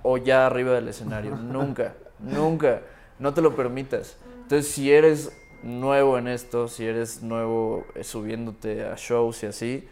[0.02, 1.36] o ya arriba del escenario.
[1.36, 2.82] nunca, nunca.
[3.18, 4.16] No te lo permitas.
[4.42, 5.32] Entonces, si eres
[5.64, 9.88] nuevo en esto, si eres nuevo eh, subiéndote a shows y así,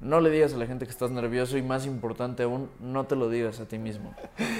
[0.00, 3.16] no le digas a la gente que estás nervioso y más importante aún, no te
[3.16, 4.14] lo digas a ti mismo.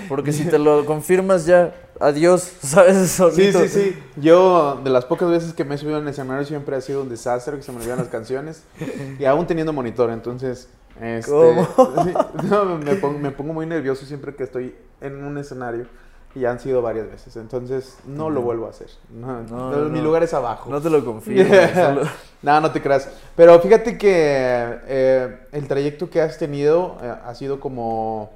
[0.09, 2.97] Porque si te lo confirmas ya, adiós, ¿sabes?
[2.97, 3.61] Sí, Solito.
[3.61, 3.99] sí, sí.
[4.17, 7.11] Yo, de las pocas veces que me he subido en escenario, siempre ha sido un
[7.11, 8.65] desastre, que se me olvidan las canciones.
[9.19, 10.69] Y aún teniendo monitor, entonces.
[11.01, 11.67] Este, ¿Cómo?
[12.05, 12.13] sí,
[12.49, 15.87] no, me, pongo, me pongo muy nervioso siempre que estoy en un escenario.
[16.35, 17.37] Y ya han sido varias veces.
[17.37, 18.89] Entonces, no lo vuelvo a hacer.
[19.11, 20.69] No, No, no, no, mi lugar es abajo.
[20.71, 21.45] No te lo confío.
[21.75, 22.03] solo-
[22.43, 23.09] No, no te creas.
[23.37, 28.31] Pero fíjate que eh, el trayecto que has tenido eh, ha sido como,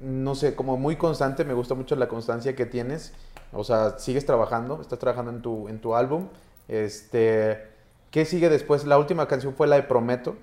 [0.00, 1.44] no sé, como muy constante.
[1.44, 3.12] Me gusta mucho la constancia que tienes.
[3.52, 6.26] O sea, sigues trabajando, estás trabajando en tu, en tu álbum.
[6.68, 7.62] Este,
[8.10, 8.84] ¿Qué sigue después?
[8.84, 10.36] La última canción fue la de Prometo.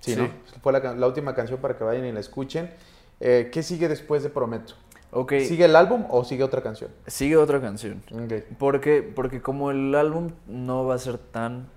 [0.00, 0.20] Sí, Sí.
[0.20, 0.28] ¿no?
[0.62, 2.70] Fue la última canción para que vayan y la escuchen.
[3.20, 4.74] Eh, ¿Qué sigue después de Prometo?
[5.14, 6.90] Ok, ¿Sigue el álbum o sigue otra canción?
[7.06, 8.02] sigue otra canción.
[8.10, 8.56] Ok.
[8.58, 11.68] Porque, porque como el álbum no va a ser tan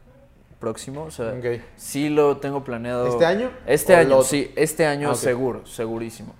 [0.59, 1.33] próximo, o sea,
[1.75, 3.07] sí lo tengo planeado.
[3.07, 3.51] ¿Este año?
[3.67, 6.33] Este ¿O año, sí, este año Ah, seguro, segurísimo.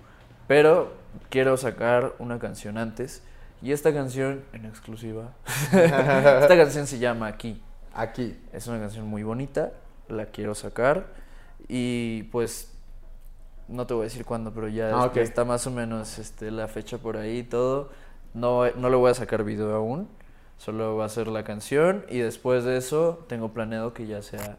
[0.48, 0.94] Pero
[1.28, 3.22] quiero sacar una canción antes.
[3.60, 5.32] Y esta canción, en exclusiva,
[5.72, 7.62] esta canción se llama Aquí.
[7.94, 8.38] Aquí.
[8.52, 9.72] Es una canción muy bonita,
[10.08, 11.08] la quiero sacar.
[11.68, 12.72] Y pues,
[13.68, 16.68] no te voy a decir cuándo, pero ya Ah, está más o menos este, la
[16.68, 17.90] fecha por ahí y todo.
[18.34, 20.08] No, no le voy a sacar video aún,
[20.58, 22.04] solo va a ser la canción.
[22.08, 24.56] Y después de eso, tengo planeado que ya sea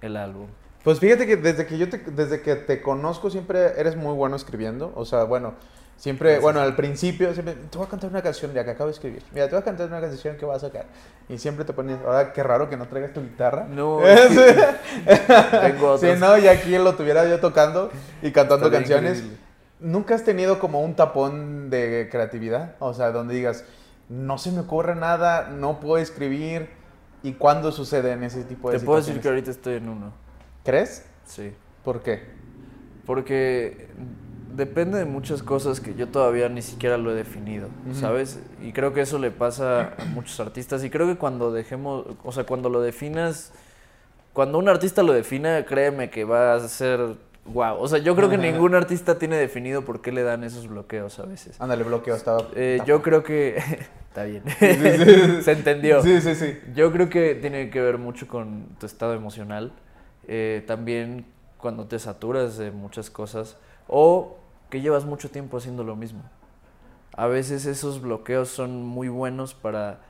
[0.00, 0.46] el álbum.
[0.82, 4.36] Pues fíjate que desde que yo te, desde que te conozco siempre eres muy bueno
[4.36, 4.92] escribiendo.
[4.96, 5.54] O sea, bueno,
[5.96, 6.42] siempre, Gracias.
[6.42, 9.22] bueno, al principio siempre te voy a cantar una canción de que acabo de escribir.
[9.32, 10.86] Mira, te voy a cantar una canción que vas a sacar.
[11.28, 13.66] Y siempre te pones, ahora qué raro que no traigas tu guitarra.
[13.68, 14.00] No,
[15.04, 15.16] que
[15.60, 17.90] tengo Sí, no, y aquí lo tuviera yo tocando
[18.22, 19.18] y cantando canciones.
[19.18, 19.44] increíble.
[19.80, 22.76] ¿Nunca has tenido como un tapón de creatividad?
[22.78, 23.64] O sea, donde digas,
[24.08, 26.68] no se me ocurre nada, no puedo escribir.
[27.22, 30.12] ¿Y cuándo sucede en ese tipo de Te puedo decir que ahorita estoy en uno.
[30.62, 31.06] ¿Crees?
[31.24, 31.54] Sí.
[31.82, 32.22] ¿Por qué?
[33.06, 33.88] Porque
[34.56, 37.68] depende de muchas cosas que yo todavía ni siquiera lo he definido.
[37.92, 38.40] ¿sabes?
[38.62, 40.84] Y creo que eso le pasa a muchos artistas.
[40.84, 43.52] Y creo que cuando dejemos, o sea, cuando lo definas,
[44.32, 47.00] cuando un artista lo defina, créeme que va a ser
[47.46, 47.76] wow.
[47.78, 51.18] O sea, yo creo que ningún artista tiene definido por qué le dan esos bloqueos
[51.18, 51.60] a veces.
[51.60, 52.48] Ándale, bloqueo, estaba...
[52.54, 53.56] Eh, yo creo que...
[54.08, 54.44] Está bien.
[54.46, 55.42] sí.
[55.42, 56.00] Se entendió.
[56.00, 56.56] Sí, sí, sí.
[56.76, 59.72] Yo creo que tiene que ver mucho con tu estado emocional.
[60.28, 61.26] eh, también
[61.58, 63.56] cuando te saturas de muchas cosas
[63.88, 64.36] o
[64.74, 66.20] que llevas mucho tiempo haciendo lo mismo.
[67.16, 70.00] A veces esos bloqueos son muy buenos para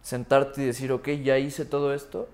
[0.00, 2.28] sentarte y decir, ok, ya hice todo esto,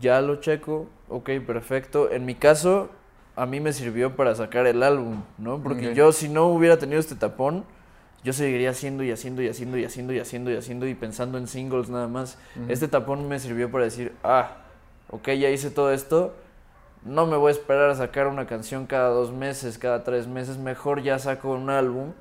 [0.00, 2.12] ya lo checo, ok, perfecto.
[2.12, 2.88] En mi caso,
[3.34, 5.60] a mí me sirvió para sacar el álbum, ¿no?
[5.60, 7.64] Porque yo si no hubiera tenido este tapón,
[8.22, 11.36] yo seguiría haciendo y haciendo y haciendo y haciendo y haciendo y haciendo y pensando
[11.36, 12.38] en singles nada más.
[12.68, 14.58] Este tapón me sirvió para decir, ah,
[15.10, 16.32] ok, ya hice todo esto,
[17.04, 20.56] no me voy a esperar a sacar una canción cada dos meses, cada tres meses,
[20.58, 22.12] mejor ya saco un álbum,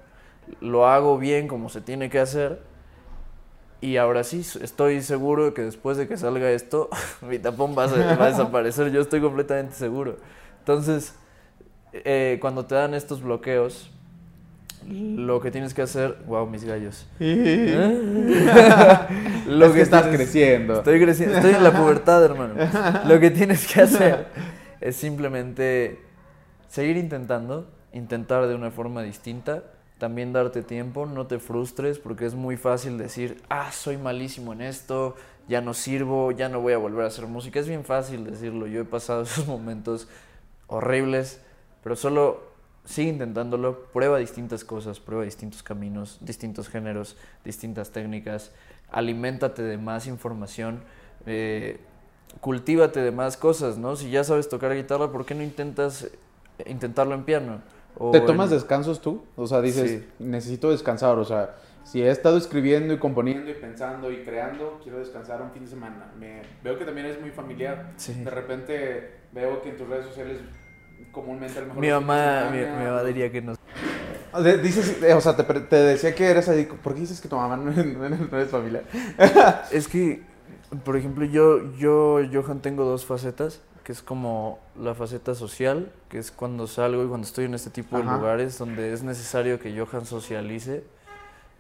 [0.60, 2.60] lo hago bien como se tiene que hacer.
[3.80, 6.90] Y ahora sí, estoy seguro de que después de que salga esto,
[7.28, 10.18] mi tapón va a, va a desaparecer, yo estoy completamente seguro.
[10.60, 11.16] Entonces,
[11.94, 13.90] eh, cuando te dan estos bloqueos,
[14.88, 17.08] lo que tienes que hacer, wow, mis gallos.
[19.48, 20.74] Lo que estás tienes- creciendo.
[20.76, 22.56] Estoy creciendo, estoy en la pubertad, hermano.
[23.06, 24.28] Lo que tienes que hacer
[24.82, 26.00] es simplemente
[26.68, 29.64] seguir intentando, intentar de una forma distinta,
[30.00, 34.62] también darte tiempo, no te frustres porque es muy fácil decir, ah, soy malísimo en
[34.62, 35.16] esto,
[35.48, 37.60] ya no sirvo, ya no voy a volver a hacer música.
[37.60, 40.08] Es bien fácil decirlo, yo he pasado esos momentos
[40.66, 41.42] horribles,
[41.84, 42.42] pero solo
[42.84, 47.16] sigue intentándolo, prueba distintas cosas, prueba distintos caminos, distintos géneros,
[47.46, 48.52] distintas técnicas,
[48.90, 50.82] aliméntate de más información,
[51.28, 51.80] eh,
[52.40, 53.96] cultívate de más cosas, ¿no?
[53.96, 56.08] Si ya sabes tocar guitarra, ¿por qué no intentas
[56.66, 57.62] intentarlo en piano?
[57.98, 59.24] O ¿Te tomas en- descansos tú?
[59.36, 60.08] O sea, dices, Sí.
[60.20, 61.18] necesito descansar.
[61.20, 65.52] O sea, si he estado escribiendo y componiendo y pensando y creando, quiero descansar un
[65.52, 66.12] fin de semana.
[66.18, 67.92] Me, veo que también es muy familiar.
[67.98, 68.14] Sí.
[68.24, 70.38] De repente veo que en tus redes sociales
[71.12, 71.82] comúnmente a lo mejor...
[71.82, 73.54] Mi mamá, mi, mi mamá diría que no.
[74.64, 76.64] Dices, eh, o sea, te, te decía que eres ahí.
[76.66, 78.84] ¿Por qué dices que tu mamá no no no es familiar?
[79.72, 80.22] Es que,
[80.84, 86.18] por ejemplo, yo, yo, Johan, tengo dos facetas, que es como la faceta social, que
[86.20, 88.18] es cuando salgo y cuando estoy en este tipo de Ajá.
[88.18, 90.84] lugares donde es necesario que Johan socialice.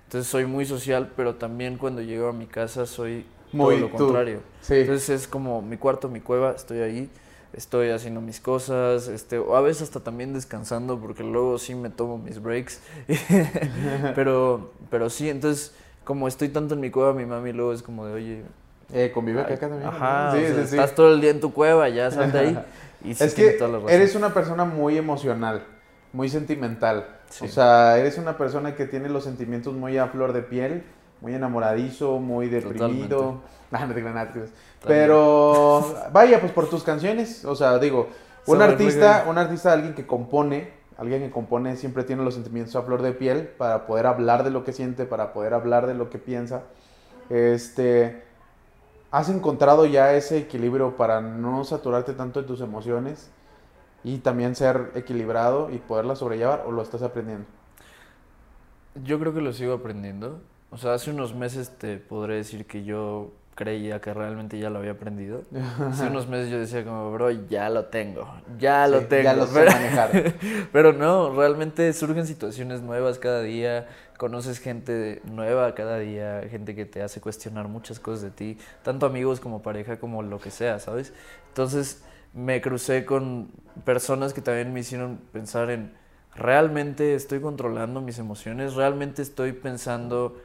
[0.05, 3.91] Entonces soy muy social, pero también cuando llego a mi casa soy Muy todo lo
[3.91, 3.97] tú.
[3.97, 4.41] contrario.
[4.61, 4.75] Sí.
[4.75, 7.09] Entonces es como mi cuarto, mi cueva, estoy ahí,
[7.53, 11.89] estoy haciendo mis cosas, este, o a veces hasta también descansando porque luego sí me
[11.89, 12.81] tomo mis breaks.
[14.15, 18.05] pero, pero sí, entonces como estoy tanto en mi cueva, mi mami luego es como
[18.05, 18.43] de, oye,
[18.93, 19.83] Eh, convive acá también.
[19.85, 20.31] ajá.
[20.33, 20.75] Sí, o sea, sí, sí.
[20.75, 22.59] estás todo el día en tu cueva, ya sal de ahí.
[23.03, 25.63] Y es que eres una persona muy emocional,
[26.13, 27.07] muy sentimental.
[27.29, 27.45] Sí.
[27.45, 30.83] O sea, eres una persona que tiene los sentimientos muy a flor de piel,
[31.19, 33.41] muy enamoradizo, muy deprimido.
[33.73, 34.29] Ah, no te nada.
[34.85, 37.45] Pero vaya, pues por tus canciones.
[37.45, 38.09] O sea, digo,
[38.45, 42.81] un artista, un artista, alguien que compone, alguien que compone siempre tiene los sentimientos a
[42.81, 46.09] flor de piel para poder hablar de lo que siente, para poder hablar de lo
[46.09, 46.63] que piensa.
[47.29, 48.23] Este,
[49.11, 53.29] ¿Has encontrado ya ese equilibrio para no saturarte tanto de tus emociones
[54.05, 57.45] y también ser equilibrado y poderlas sobrellevar o lo estás aprendiendo?
[59.03, 60.41] Yo creo que lo sigo aprendiendo.
[60.69, 64.79] O sea, hace unos meses te podré decir que yo creía que realmente ya lo
[64.79, 65.43] había aprendido.
[65.89, 69.23] Hace unos meses yo decía como, bro, ya lo tengo, ya lo tengo.
[69.23, 70.33] Ya lo sé pero, manejar.
[70.71, 73.87] pero no, realmente surgen situaciones nuevas cada día,
[74.17, 79.05] conoces gente nueva cada día, gente que te hace cuestionar muchas cosas de ti, tanto
[79.05, 81.13] amigos como pareja, como lo que sea, ¿sabes?
[81.49, 83.51] Entonces me crucé con
[83.83, 85.93] personas que también me hicieron pensar en,
[86.35, 88.75] ¿realmente estoy controlando mis emociones?
[88.75, 90.41] ¿Realmente estoy pensando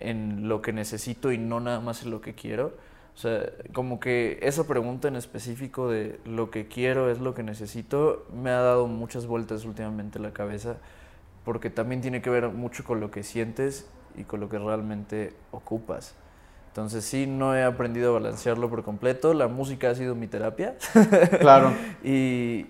[0.00, 2.72] en lo que necesito y no nada más en lo que quiero.
[3.14, 7.42] O sea, como que esa pregunta en específico de lo que quiero es lo que
[7.42, 10.76] necesito me ha dado muchas vueltas últimamente en la cabeza
[11.44, 15.34] porque también tiene que ver mucho con lo que sientes y con lo que realmente
[15.50, 16.14] ocupas.
[16.68, 19.34] Entonces sí, no he aprendido a balancearlo por completo.
[19.34, 20.76] La música ha sido mi terapia.
[21.40, 21.72] Claro.
[22.04, 22.66] y,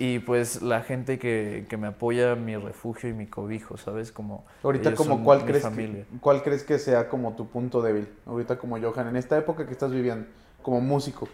[0.00, 4.10] y pues la gente que, que, me apoya, mi refugio y mi cobijo, ¿sabes?
[4.10, 8.56] Como ahorita como cuál crees que, cuál crees que sea como tu punto débil, ahorita
[8.56, 10.26] como Johan, en esta época que estás viviendo,
[10.62, 11.28] como músico,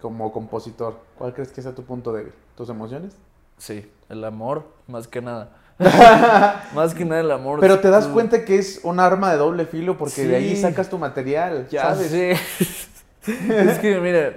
[0.00, 2.32] como compositor, ¿cuál crees que sea tu punto débil?
[2.56, 3.14] ¿Tus emociones?
[3.56, 5.52] Sí, el amor, más que nada.
[6.74, 7.60] más que nada el amor.
[7.60, 10.26] Pero te das cuenta que es un arma de doble filo porque sí.
[10.26, 12.10] de ahí sacas tu material, ya ¿sabes?
[12.10, 13.32] Sí.
[13.48, 14.32] es que mira,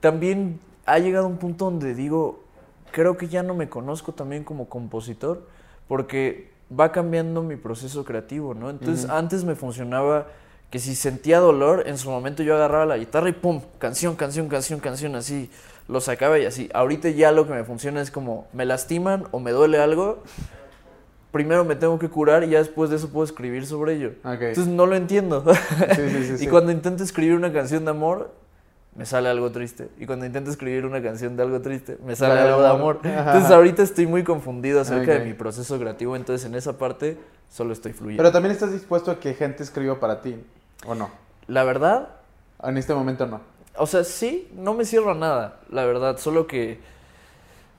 [0.00, 2.45] también ha llegado un punto donde digo,
[2.92, 5.46] creo que ya no me conozco también como compositor
[5.88, 8.70] porque va cambiando mi proceso creativo, ¿no?
[8.70, 9.18] Entonces uh -huh.
[9.18, 10.26] antes me funcionaba
[10.70, 14.48] que si sentía dolor, en su momento yo agarraba la guitarra y pum, canción, canción,
[14.48, 15.48] canción, canción, así,
[15.88, 16.68] lo sacaba y así.
[16.74, 20.24] Ahorita ya lo que me funciona es como me lastiman o me duele algo,
[21.30, 24.12] primero me tengo que curar y ya después de eso puedo escribir sobre ello.
[24.24, 24.48] Okay.
[24.48, 25.44] Entonces no lo entiendo.
[25.94, 28.32] Sí, sí, sí, y cuando intento escribir una canción de amor,
[28.96, 29.88] me sale algo triste.
[29.98, 33.00] Y cuando intento escribir una canción de algo triste, me sale algo de amor.
[33.04, 37.18] Entonces ahorita estoy muy confundido acerca de mi proceso creativo, entonces en esa parte
[37.50, 38.22] solo estoy fluyendo.
[38.22, 40.36] Pero también estás dispuesto a que gente escriba para ti,
[40.86, 41.10] ¿o no?
[41.46, 42.08] La verdad,
[42.62, 43.40] En este momento no.
[43.76, 46.80] o sea, sí, no me cierro a nada, la verdad, solo que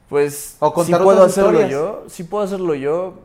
[0.10, 1.72] pues O si puedo hacerlo historias.
[1.72, 3.16] yo, si puedo hacerlo yo,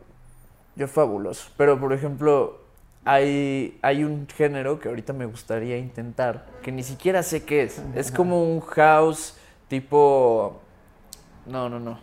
[0.74, 1.50] yo fabuloso.
[1.57, 2.59] Pero por ejemplo,
[3.04, 7.82] hay, hay un género que ahorita me gustaría intentar, que ni siquiera sé qué es.
[7.94, 9.36] Es como un house
[9.68, 10.60] tipo...
[11.46, 11.98] No, no, no.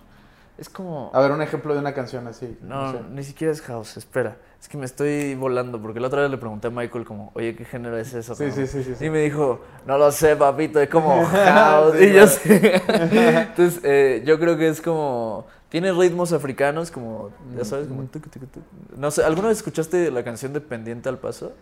[0.57, 1.09] Es como...
[1.13, 2.57] A ver, un ejemplo de una canción así.
[2.62, 2.99] No, sé.
[3.12, 4.35] ni siquiera es house, espera.
[4.59, 7.55] Es que me estoy volando, porque la otra vez le pregunté a Michael como, oye,
[7.55, 8.35] ¿qué género es eso?
[8.35, 9.05] Sí, no?" sí, sí, sí, sí.
[9.05, 11.95] Y me dijo, no lo sé, papito, es como house.
[12.01, 12.81] Y yo sé.
[12.89, 18.03] Entonces, eh, yo creo que es como, tiene ritmos africanos, como, ya sabes, como...
[18.03, 18.63] tuc, tuc, tuc.
[18.97, 21.53] No sé, ¿alguna vez escuchaste la canción de Pendiente al Paso?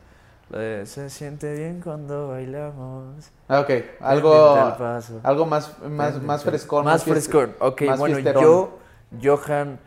[0.49, 3.15] La de, se siente bien cuando bailamos.
[3.49, 3.69] Ah, ok.
[3.99, 5.19] Algo, al paso.
[5.23, 6.85] algo más, más, más frescón.
[6.85, 7.55] Más fieste- frescón.
[7.59, 8.43] Ok, más bueno, fiesterón.
[8.43, 8.79] yo,
[9.21, 9.77] Johan,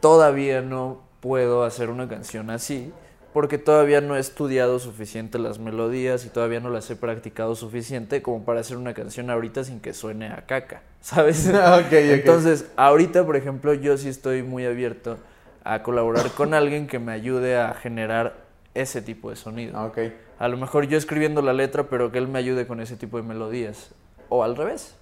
[0.00, 2.92] todavía no puedo hacer una canción así
[3.34, 8.22] porque todavía no he estudiado suficiente las melodías y todavía no las he practicado suficiente
[8.22, 11.48] como para hacer una canción ahorita sin que suene a caca, ¿sabes?
[11.48, 11.92] ok.
[11.92, 15.18] Entonces, ahorita, por ejemplo, yo sí estoy muy abierto
[15.64, 18.36] a colaborar con alguien que me ayude a generar
[18.72, 19.76] ese tipo de sonido.
[19.76, 19.92] Ah.
[20.38, 23.16] A lo mejor yo escribiendo la letra, pero que él me ayude con ese tipo
[23.16, 23.90] de melodías.
[24.28, 24.94] O al revés,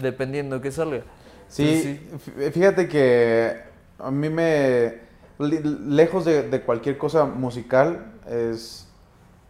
[0.00, 1.02] dependiendo que salga.
[1.48, 3.60] Sí, Entonces, fí- fíjate que
[3.98, 5.09] a mí me...
[5.40, 8.86] Lejos de, de cualquier cosa musical, es...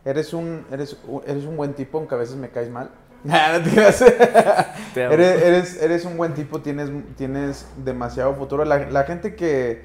[0.04, 2.90] Eres un, eres, u- eres un buen tipo, aunque a veces me caes mal.
[4.94, 8.64] Te eres, eres, eres un buen tipo, tienes, tienes demasiado futuro.
[8.64, 9.84] La, la gente que...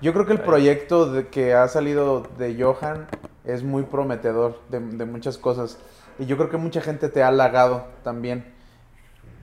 [0.00, 3.06] Yo creo que el proyecto de, que ha salido de Johan
[3.44, 5.78] es muy prometedor de, de muchas cosas.
[6.18, 8.44] Y yo creo que mucha gente te ha halagado también.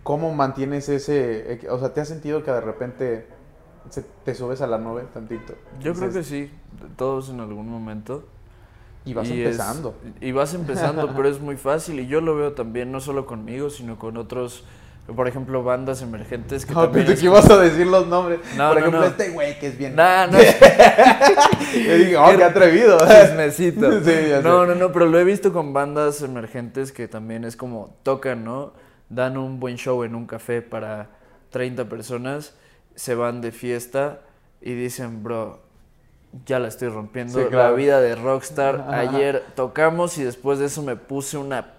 [0.03, 1.59] ¿Cómo mantienes ese...
[1.69, 3.27] O sea, ¿te has sentido que de repente
[3.89, 5.53] se- te subes a la nube tantito?
[5.81, 6.51] Yo creo que sí,
[6.97, 8.25] todos en algún momento.
[9.03, 9.95] Y vas es- empezando.
[10.21, 11.99] y vas empezando, pero es muy fácil.
[11.99, 14.63] Y yo lo veo también, no solo conmigo, sino con otros,
[15.15, 18.39] por ejemplo, bandas emergentes que No, también pensé es que ibas a decir los nombres.
[18.55, 19.05] No, Por no, ejemplo, no.
[19.07, 19.95] este güey que es bien...
[19.95, 20.37] Nah, no,
[21.73, 22.97] Yo dije, oh, qué atrevido.
[23.21, 23.91] chismecito.
[24.03, 24.43] Sí, ya sé.
[24.43, 28.43] no, no, no, pero lo he visto con bandas emergentes que también es como tocan,
[28.43, 28.73] ¿no?
[29.09, 31.09] Dan un buen show en un café para
[31.49, 32.53] 30 personas,
[32.95, 34.21] se van de fiesta
[34.61, 35.59] y dicen, bro,
[36.45, 37.39] ya la estoy rompiendo.
[37.39, 37.69] Sí, claro.
[37.69, 38.85] La vida de rockstar.
[38.87, 38.99] Ajá.
[38.99, 41.73] Ayer tocamos y después de eso me puse una.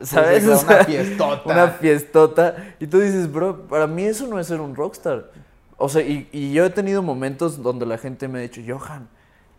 [0.00, 0.44] ¿Sabes?
[0.44, 0.64] ¿Sabes?
[0.64, 1.42] Una fiestota.
[1.44, 2.56] Una fiestota.
[2.80, 5.30] Y tú dices, bro, para mí eso no es ser un rockstar.
[5.76, 9.08] O sea, y, y yo he tenido momentos donde la gente me ha dicho, Johan,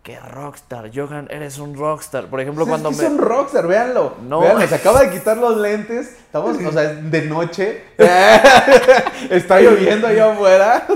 [0.06, 2.28] qué rockstar, Johan, eres un rockstar.
[2.28, 3.04] Por ejemplo, Es cuando que me...
[3.06, 4.14] es un rockstar, véanlo.
[4.22, 4.40] No.
[4.42, 6.12] Véanlo, se acaba de quitar los lentes.
[6.12, 7.82] Estamos, o sea, de noche.
[9.32, 10.88] está lloviendo allá afuera.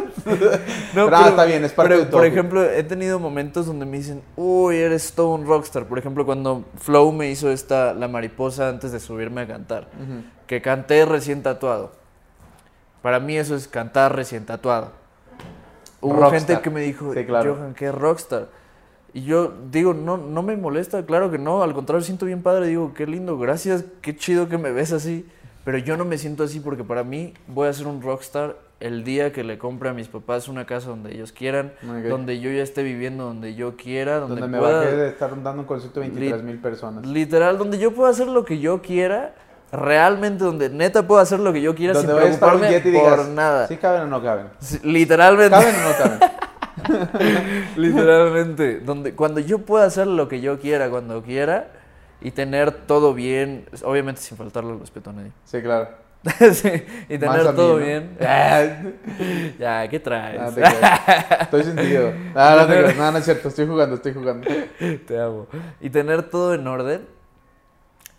[0.94, 3.86] No, pero, ah, está bien, es parte pero, de Por ejemplo, he tenido momentos donde
[3.88, 5.86] me dicen, uy, eres todo un rockstar.
[5.86, 9.88] Por ejemplo, cuando Flow me hizo esta, La Mariposa, antes de subirme a cantar.
[10.46, 11.94] Que canté recién tatuado.
[13.02, 14.92] Para mí eso es cantar recién tatuado.
[16.02, 16.40] Hubo Rockstar.
[16.40, 17.56] gente que me dijo, Sí, claro.
[17.56, 18.59] Johan, qué rockstar.
[19.14, 22.68] Y yo digo, no, no me molesta, claro que no, al contrario, siento bien padre,
[22.68, 25.26] digo, qué lindo, gracias, qué chido que me ves así.
[25.66, 29.04] Pero yo no me siento así porque para mí voy a ser un rockstar el
[29.04, 32.08] día que le compre a mis papás una casa donde ellos quieran, Ok.
[32.08, 35.30] donde yo ya esté viviendo donde yo quiera, donde, Donde me pueda, bajé de estar
[35.44, 37.06] dando un concierto de 23 mil personas.
[37.06, 39.34] literal, donde yo pueda hacer lo que yo quiera,
[39.72, 43.28] realmente donde neta puedo hacer lo que yo quiera sin Donde un preocuparme por digas,
[43.30, 43.68] nada.
[43.68, 44.46] ¿Sí caben o no caben?
[44.60, 45.52] Sí, Literalmente.
[45.52, 46.20] ¿Caben o no caben?
[47.76, 51.72] Literalmente, donde cuando yo pueda hacer lo que yo quiera cuando quiera
[52.22, 55.32] y tener todo bien, obviamente sin faltarle el respeto a nadie.
[55.46, 55.90] Sí, claro.
[56.52, 56.70] Sí,
[57.08, 57.86] y tener mí, todo ¿no?
[57.86, 58.18] bien.
[59.60, 60.40] ya, ¿qué traes?
[60.40, 61.44] Ah, te.
[61.44, 62.12] Estoy sentido.
[62.36, 62.94] Ah, no te.
[62.96, 63.48] No, no es cierto.
[63.48, 64.46] Estoy jugando, estoy jugando.
[65.08, 65.48] Te amo.
[65.80, 67.08] Y tener todo en orden.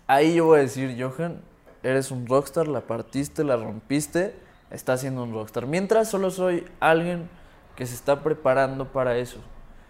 [0.07, 1.41] Ahí yo voy a decir, Johan,
[1.83, 4.35] eres un rockstar, la partiste, la rompiste,
[4.69, 5.67] estás siendo un rockstar.
[5.67, 7.29] Mientras solo soy alguien
[7.75, 9.39] que se está preparando para eso.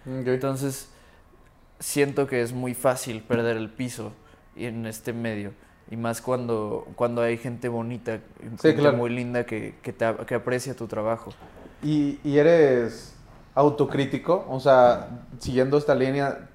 [0.06, 0.28] Ok.
[0.28, 0.90] Entonces,
[1.80, 4.14] siento que es muy fácil perder el piso
[4.56, 5.52] en este medio.
[5.90, 8.98] Y más cuando, cuando hay gente bonita, gente claro.
[8.98, 11.32] muy linda que, que, te, que aprecia tu trabajo.
[11.84, 13.14] ¿Y, y eres
[13.56, 14.46] autocrítico?
[14.50, 15.10] O sea,
[15.40, 16.48] siguiendo esta línea,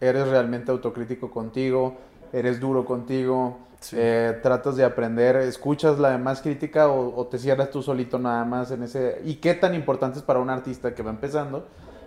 [0.00, 1.96] ¿eres realmente autocrítico contigo?
[2.34, 3.58] ¿Eres duro contigo?
[3.80, 3.96] Sí.
[3.98, 5.36] Eh, ¿Tratas de aprender?
[5.36, 9.20] ¿Escuchas la demás crítica o, o te cierras tú solito nada más en ese...?
[9.24, 11.66] ¿Y qué tan importante es para un artista que va empezando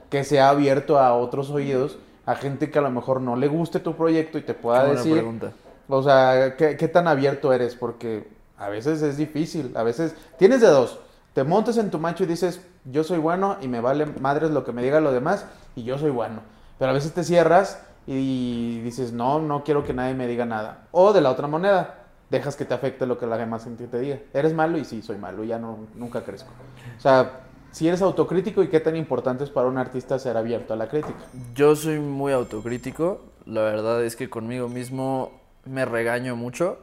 [0.09, 3.80] que sea abierto a otros oídos, a gente que a lo mejor no le guste
[3.80, 5.13] tu proyecto y te pueda Qué decir...
[5.13, 5.51] pregunta.
[5.89, 7.75] O sea, ¿qué, qué tan abierto eres?
[7.75, 10.99] Porque a veces es difícil, a veces tienes de dos.
[11.34, 14.65] Te montas en tu macho y dices, yo soy bueno y me vale madres lo
[14.65, 16.41] que me diga lo demás y yo soy bueno.
[16.78, 20.88] Pero a veces te cierras y dices, no, no quiero que nadie me diga nada.
[20.91, 23.99] O de la otra moneda, dejas que te afecte lo que la demás gente te
[23.99, 24.20] diga.
[24.34, 26.49] Eres malo y sí, soy malo, ya no, nunca crezco.
[26.97, 27.41] O sea,
[27.72, 30.88] si eres autocrítico y qué tan importante es para un artista ser abierto a la
[30.88, 31.20] crítica.
[31.53, 33.22] Yo soy muy autocrítico.
[33.45, 36.80] La verdad es que conmigo mismo me regaño mucho.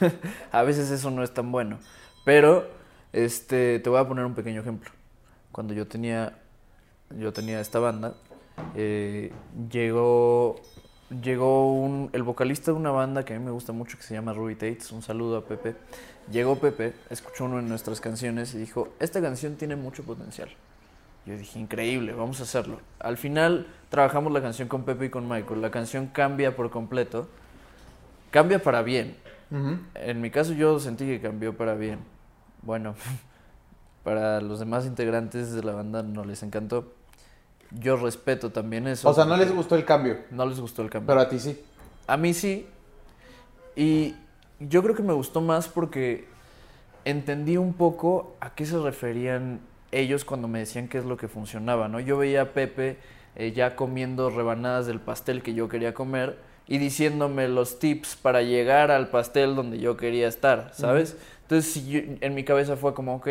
[0.52, 1.78] a veces eso no es tan bueno.
[2.24, 2.66] Pero
[3.12, 4.90] este, te voy a poner un pequeño ejemplo.
[5.50, 6.38] Cuando yo tenía,
[7.10, 8.14] yo tenía esta banda,
[8.74, 9.32] eh,
[9.70, 10.56] llegó,
[11.22, 14.14] llegó un, el vocalista de una banda que a mí me gusta mucho que se
[14.14, 14.92] llama Ruby Tates.
[14.92, 15.76] Un saludo a Pepe.
[16.30, 20.50] Llegó Pepe, escuchó una de nuestras canciones y dijo, esta canción tiene mucho potencial.
[21.26, 22.80] Yo dije, increíble, vamos a hacerlo.
[22.98, 25.60] Al final trabajamos la canción con Pepe y con Michael.
[25.60, 27.28] La canción cambia por completo.
[28.30, 29.16] Cambia para bien.
[29.94, 32.00] En mi caso yo sentí que cambió para bien.
[32.62, 32.94] Bueno,
[34.04, 36.92] para los demás integrantes de la banda no les encantó.
[37.70, 39.08] Yo respeto también eso.
[39.08, 41.06] O sea, no les gustó el cambio, No les gustó el cambio.
[41.08, 41.60] pero a ti sí.
[42.06, 42.66] A mí sí.
[43.76, 44.14] Y
[44.60, 46.26] yo creo que me gustó más porque
[47.04, 49.60] entendí un poco a qué se referían
[49.92, 52.00] ellos cuando me decían qué es lo que funcionaba, ¿no?
[52.00, 52.98] Yo veía a Pepe
[53.36, 58.42] eh, ya comiendo rebanadas del pastel que yo quería comer y diciéndome los tips para
[58.42, 61.16] llegar al pastel donde yo quería estar, ¿sabes?
[61.42, 63.28] Entonces, si yo- en mi cabeza fue como, ok,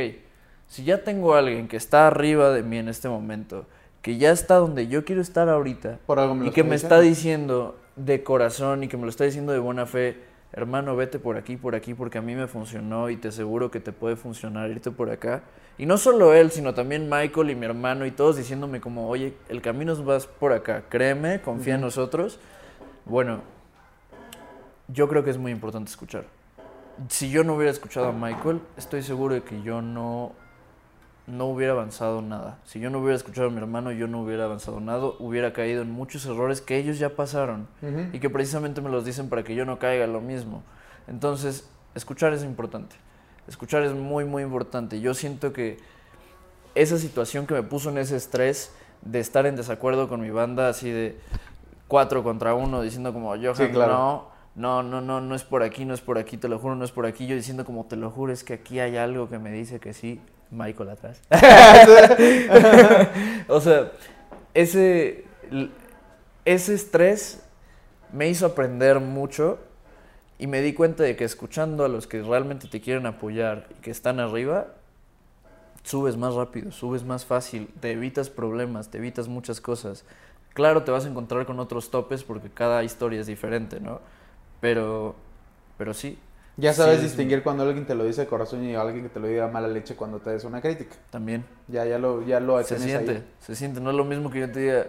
[0.68, 3.66] si ya tengo a alguien que está arriba de mí en este momento,
[4.02, 7.00] que ya está donde yo quiero estar ahorita, Por algo me y que me está
[7.00, 7.78] diciendo.
[7.95, 10.22] de corazón y que me lo está diciendo de buena fe,
[10.54, 13.80] hermano, vete por aquí, por aquí, porque a mí me funcionó y te aseguro que
[13.80, 15.41] te puede funcionar irte por acá.
[15.78, 19.34] Y no solo él, sino también Michael y mi hermano y todos diciéndome como, oye,
[19.50, 22.39] el camino vas por acá, créeme, confía en nosotros.
[23.06, 23.41] Bueno,
[24.88, 26.26] yo creo que es muy importante escuchar.
[27.10, 30.32] Si yo no hubiera escuchado a Michael, estoy seguro de que yo no,
[31.28, 32.57] no hubiera avanzado nada.
[32.63, 35.11] Si yo no hubiera escuchado a mi hermano, yo no hubiera avanzado nada.
[35.19, 37.67] Hubiera caído en muchos errores que ellos ya pasaron
[38.13, 40.63] y que precisamente me los dicen para que yo no caiga lo mismo.
[41.07, 42.95] Entonces, escuchar es importante.
[43.47, 45.01] Escuchar es muy, muy importante.
[45.01, 45.78] Yo siento que
[46.75, 50.69] esa situación que me puso en ese estrés de estar en desacuerdo con mi banda,
[50.69, 51.17] así de
[51.88, 53.93] cuatro contra uno, diciendo como, Johan, Sí, claro.
[53.93, 56.75] no, no, no, no, no es por aquí, no es por aquí, te lo juro,
[56.75, 57.28] no es por aquí.
[57.28, 59.93] Yo diciendo como, te lo juro, es que aquí hay algo que me dice que
[59.93, 60.21] sí.
[60.52, 61.22] Michael atrás.
[63.48, 63.91] o sea,
[64.54, 65.26] ese,
[66.45, 67.43] ese estrés
[68.12, 69.60] me hizo aprender mucho
[70.39, 73.82] y me di cuenta de que escuchando a los que realmente te quieren apoyar y
[73.82, 74.68] que están arriba,
[75.84, 80.06] subes más rápido, subes más fácil, te evitas problemas, te evitas muchas cosas.
[80.54, 84.00] Claro, te vas a encontrar con otros topes porque cada historia es diferente, ¿no?
[84.60, 85.16] Pero,
[85.78, 86.18] pero sí.
[86.60, 89.20] Ya sabes Sí, distinguir cuando alguien te lo dice de corazón y alguien que te
[89.20, 90.95] lo diga mala leche cuando te des una crítica.
[91.12, 91.45] También.
[91.68, 92.82] Ya, ya lo, ya lo Se ahí.
[92.82, 93.80] siente, se siente.
[93.80, 94.88] No es lo mismo que yo te diga,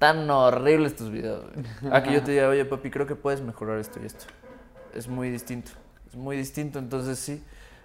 [0.00, 1.44] tan horribles tus videos.
[1.52, 1.92] güey".
[1.92, 4.24] A que yo te diga, oye papi, creo que puedes mejorar esto y esto.
[4.94, 5.70] Es muy distinto.
[6.08, 6.78] Es muy distinto.
[6.80, 7.42] Entonces sí,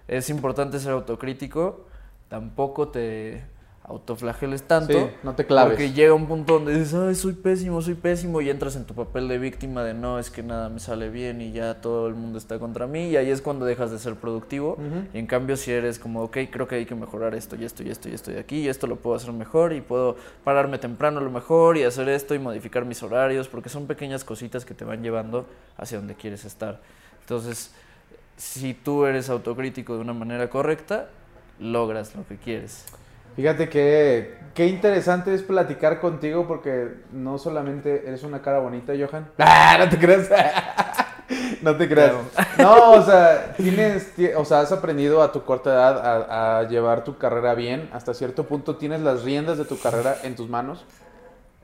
[0.08, 1.86] es importante ser autocrítico.
[2.28, 3.44] Tampoco te
[3.90, 4.92] autoflageles tanto.
[4.92, 5.72] Sí, no te claves.
[5.72, 8.94] Porque llega un punto donde dices, ay, soy pésimo, soy pésimo, y entras en tu
[8.94, 12.14] papel de víctima de no, es que nada me sale bien y ya todo el
[12.14, 14.78] mundo está contra mí, y ahí es cuando dejas de ser productivo.
[15.12, 17.82] Y en cambio, si eres como, ok, creo que hay que mejorar esto y esto
[17.82, 20.78] y esto y esto de aquí, y esto lo puedo hacer mejor, y puedo pararme
[20.78, 24.64] temprano a lo mejor, y hacer esto y modificar mis horarios, porque son pequeñas cositas
[24.64, 26.80] que te van llevando hacia donde quieres estar.
[27.22, 27.72] Entonces,
[28.36, 31.08] si tú eres autocrítico de una manera correcta,
[31.58, 32.86] logras lo que quieres.
[33.36, 39.30] Fíjate que qué interesante es platicar contigo porque no solamente eres una cara bonita, Johan.
[39.38, 40.28] ¡Ah, no te creas!
[41.62, 42.12] no te creas.
[42.58, 45.98] No, o sea, tienes, ti- o sea, has aprendido a tu corta edad
[46.30, 47.88] a, a llevar tu carrera bien.
[47.92, 50.84] Hasta cierto punto tienes las riendas de tu carrera en tus manos.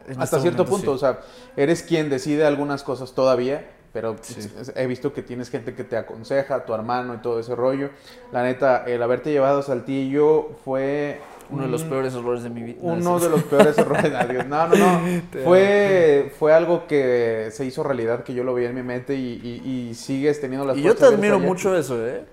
[0.07, 1.05] En Hasta este cierto momento, punto, sí.
[1.05, 1.19] o sea,
[1.57, 4.49] eres quien decide algunas cosas todavía, pero Sí.
[4.77, 7.91] he visto que tienes gente que te aconseja, tu hermano y todo ese rollo.
[8.31, 12.51] La neta, el haberte llevado a Saltillo fue Uno de los un- peores errores de
[12.51, 12.79] mi vida.
[12.83, 14.13] uno de los peores errores.
[14.15, 14.47] Adiós.
[14.47, 15.01] No, no, no.
[15.45, 19.41] Fue, fue algo que se hizo realidad, que yo lo vi en mi mente y,
[19.65, 22.25] y- y sigues teniendo las Y yo te de admiro mucho eso, ¿eh?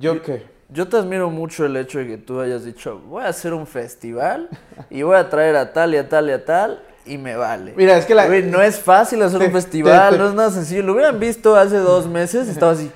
[0.00, 0.42] ¿Yo qué?
[0.68, 3.66] Yo te admiro mucho el hecho de que tú hayas dicho, voy a hacer un
[3.68, 4.48] festival
[4.90, 7.72] y voy a traer a tal y a tal y a tal y me vale.
[7.76, 8.26] Mira, es que la...
[8.26, 10.82] No es fácil hacer Te- un festival, te- te- no es nada sencillo.
[10.82, 12.90] Lo hubieran visto hace dos meses y estaba así.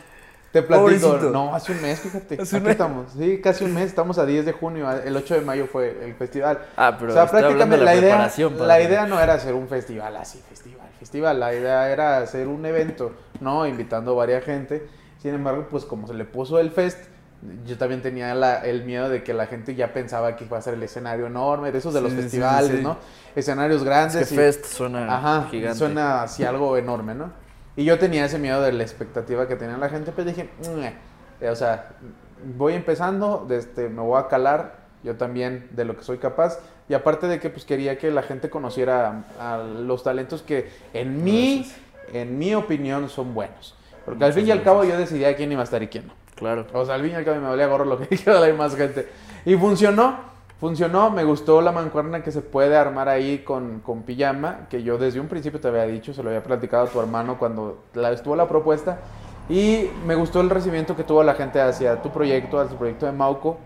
[0.52, 1.30] Te platico, Pobrecito.
[1.30, 2.42] no, hace un mes, fíjate.
[2.42, 2.72] Hace un mes.
[2.72, 3.12] estamos.
[3.16, 6.14] Sí, casi un mes, estamos a 10 de junio, el 8 de mayo fue el
[6.14, 6.58] festival.
[6.76, 8.32] Ah, pero o sea, prácticamente de la, la idea,
[8.66, 11.38] la idea no era hacer un festival así, festival, festival.
[11.38, 13.64] La idea era hacer un evento, ¿no?
[13.66, 14.88] Invitando a varias gente.
[15.18, 16.98] Sin embargo, pues como se le puso el fest,
[17.64, 20.62] yo también tenía la- el miedo de que la gente ya pensaba que iba a
[20.62, 22.82] ser el escenario enorme, de esos de los Sí, festivales, sí.
[22.82, 22.98] ¿no?
[23.36, 24.28] Escenarios Es grandes.
[24.28, 25.78] que y- Fest suena Ajá, gigante.
[25.78, 27.30] suena así algo enorme, ¿no?
[27.80, 30.92] Y yo tenía ese miedo de la expectativa que tenía la gente, pero dije, "Meh".
[31.40, 31.92] Eh, o sea,
[32.58, 36.58] voy empezando, este, me voy a calar yo también de lo que soy capaz.
[36.90, 40.68] Y aparte de que pues quería que la gente conociera a, a los talentos que
[40.92, 41.66] en mi,
[42.12, 43.74] en mi opinión son buenos.
[44.04, 46.12] Porque al fin y al cabo yo decidía quién iba a estar y quién no.
[46.34, 46.66] Claro.
[46.74, 48.76] O sea, al fin y al cabo me valía gorro lo que dijera la más
[48.76, 49.08] gente.
[49.46, 50.18] Y funcionó,
[50.60, 54.98] funcionó, me gustó la mancuerna que se puede armar ahí con, con pijama, que yo
[54.98, 58.12] desde un principio te había dicho, se lo había platicado a tu hermano cuando la,
[58.12, 58.98] estuvo la propuesta.
[59.48, 63.06] Y me gustó el recibimiento que tuvo la gente hacia tu proyecto, hacia tu proyecto
[63.06, 63.58] de Mauco.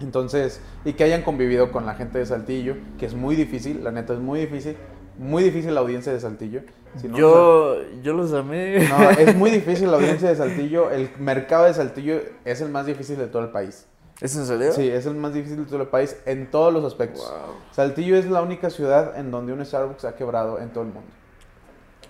[0.00, 3.90] Entonces, y que hayan convivido con la gente de Saltillo, que es muy difícil, la
[3.90, 4.76] neta es muy difícil,
[5.18, 6.60] muy difícil la audiencia de Saltillo.
[6.96, 8.86] Si no, yo, yo los amé.
[8.88, 10.90] no, es muy difícil la audiencia de Saltillo.
[10.90, 13.86] El mercado de Saltillo es el más difícil de todo el país.
[14.20, 14.72] ¿Es en serio?
[14.72, 17.22] Sí, es el más difícil de todo el país en todos los aspectos.
[17.28, 17.54] Wow.
[17.72, 21.08] Saltillo es la única ciudad en donde un Starbucks ha quebrado en todo el mundo.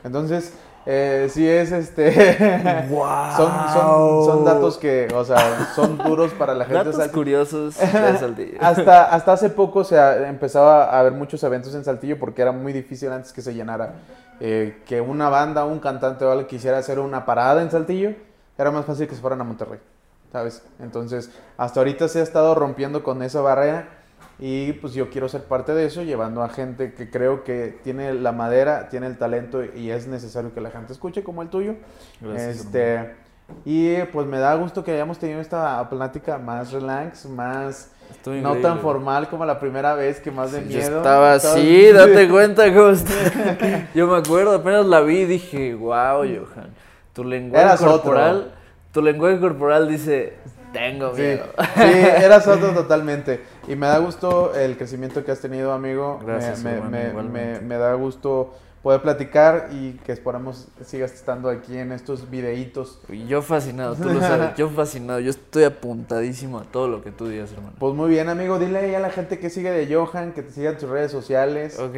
[0.04, 0.52] Entonces,
[0.86, 2.84] eh, sí es este.
[2.90, 3.06] Wow.
[3.36, 7.14] son, son, son datos que, o sea, son duros para la gente Datos Saltillo.
[7.14, 7.86] curiosos de
[8.18, 8.58] Saltillo.
[8.60, 9.96] Hasta, hasta hace poco se
[10.28, 13.94] empezaba a haber muchos eventos en Saltillo porque era muy difícil antes que se llenara.
[14.40, 18.10] eh, que una banda, un cantante o algo quisiera hacer una parada en Saltillo,
[18.58, 19.78] era más fácil que se fueran a Monterrey,
[20.34, 20.64] ¿sabes?
[20.80, 23.86] Entonces, hasta ahorita se ha estado rompiendo con esa barrera
[24.40, 28.12] y pues yo quiero ser parte de eso, llevando a gente que creo que tiene
[28.14, 31.76] la madera, tiene el talento y es necesario que la gente escuche como el tuyo.
[32.20, 33.14] Gracias, este,
[33.64, 37.92] y pues me da gusto que hayamos tenido esta plática más relax, más
[38.26, 40.96] no tan formal como la primera vez, que más de Yo miedo.
[40.96, 43.88] estaba así, date cuenta está.
[43.94, 46.74] Yo me acuerdo, apenas la vi y dije, wow, Johan,
[47.12, 48.63] tu lenguaje Eras otro.
[48.94, 50.32] Tu lenguaje corporal dice,
[50.72, 51.44] tengo miedo.
[51.74, 51.82] sí,
[52.22, 53.42] eras otro totalmente.
[53.68, 56.18] Y me da gusto el crecimiento que has tenido, amigo.
[56.20, 61.12] Me- Gracias, me, hermano, me- me- me da gusto poder platicar y que esperamos sigas
[61.14, 63.00] estando aquí en estos videitos.
[63.26, 67.26] Yo fascinado, tú lo sabes, yo fascinado, yo estoy apuntadísimo a todo lo que tú
[67.28, 67.72] digas, hermano.
[67.78, 68.58] Pues muy bien, amigo.
[68.58, 71.10] Dile ahí a la gente que sigue de Johan, que te siga en tus redes
[71.10, 71.78] sociales.
[71.78, 71.96] Ok.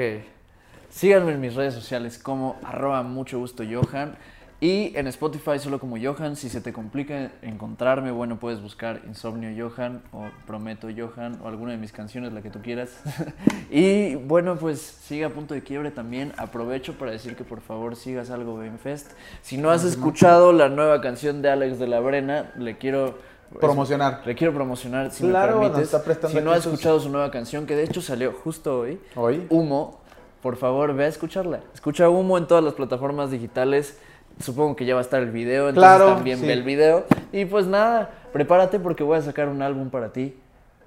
[0.91, 4.17] Síganme en mis redes sociales como arroba mucho gusto Johan.
[4.59, 6.35] Y en Spotify solo como Johan.
[6.35, 11.73] Si se te complica encontrarme, bueno, puedes buscar Insomnio Johan o Prometo Johan o alguna
[11.73, 12.91] de mis canciones, la que tú quieras.
[13.71, 16.33] y bueno, pues siga a punto de quiebre también.
[16.39, 19.13] Aprovecho para decir que por favor sigas algo en Fest.
[19.43, 23.19] Si no has escuchado la nueva canción de Alex de la Brena, le quiero
[23.61, 24.23] promocionar.
[24.25, 25.93] Le quiero promocionar, si Claro, me permites.
[25.93, 28.81] está si no ha aquí sus- escuchado su nueva canción, que de hecho salió justo
[28.81, 29.47] hoy, Hoy.
[29.51, 30.01] Humo,
[30.43, 31.61] por favor, ve a escucharla.
[31.75, 33.99] Escucha Humo en todas las plataformas digitales.
[34.41, 36.47] Supongo que ya va a estar el video, entonces Claro, también sí.
[36.47, 37.05] ve el video.
[37.33, 40.37] Y pues nada, prepárate porque voy a sacar un álbum para ti.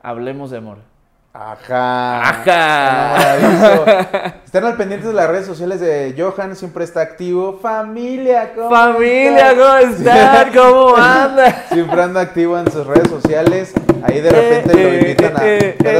[0.02, 0.78] Hablemos de amor.
[1.34, 2.30] Ajá.
[2.30, 3.26] Ajá.
[4.45, 7.60] Estén al pendientes de las redes sociales de Johan, siempre está activo.
[7.62, 9.52] Familia, ¿cómo Familia?
[9.56, 10.52] ¿cómo están?
[10.54, 11.54] ¿Cómo andan?
[11.72, 13.74] Siempre anda activo en sus redes sociales.
[14.04, 15.47] Ahí de repente Eh, lo eh, invitan a.
[15.47, 16.00] eh, ¿Me eh.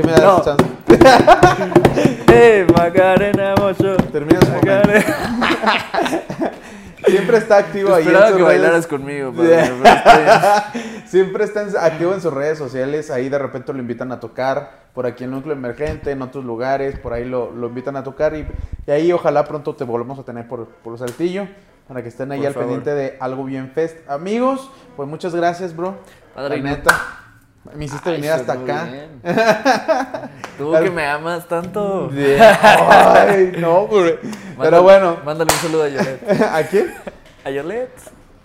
[0.00, 0.42] Sí, me das No.
[0.42, 0.64] chance.
[2.32, 3.96] Eh, Macarena Mocho.
[4.12, 4.66] Termina su momento.
[4.70, 5.04] Macarena.
[7.06, 8.60] Siempre está activo ahí en Esperaba sus que redes.
[8.60, 9.70] bailaras conmigo, padre.
[11.06, 14.70] Siempre está en- activo en sus redes sociales, ahí de repente lo invitan a tocar,
[14.94, 18.36] por aquí en Núcleo Emergente, en otros lugares, por ahí lo, lo invitan a tocar
[18.36, 18.46] y,
[18.86, 21.48] y ahí ojalá pronto te volvamos a tener por, por Saltillo,
[21.88, 22.68] para que estén ahí Por al favor.
[22.68, 23.96] pendiente de Algo Bien Fest.
[24.08, 25.96] Amigos, pues muchas gracias, bro.
[26.36, 26.94] La neta,
[27.74, 28.88] me hiciste Ay, venir hasta acá.
[30.58, 32.10] Tú que me amas tanto.
[32.12, 34.18] Ay, no, güey.
[34.58, 36.42] Pero bueno, Mándale un saludo a Yolet.
[36.52, 36.94] ¿a quién?
[37.44, 37.90] A Yolet.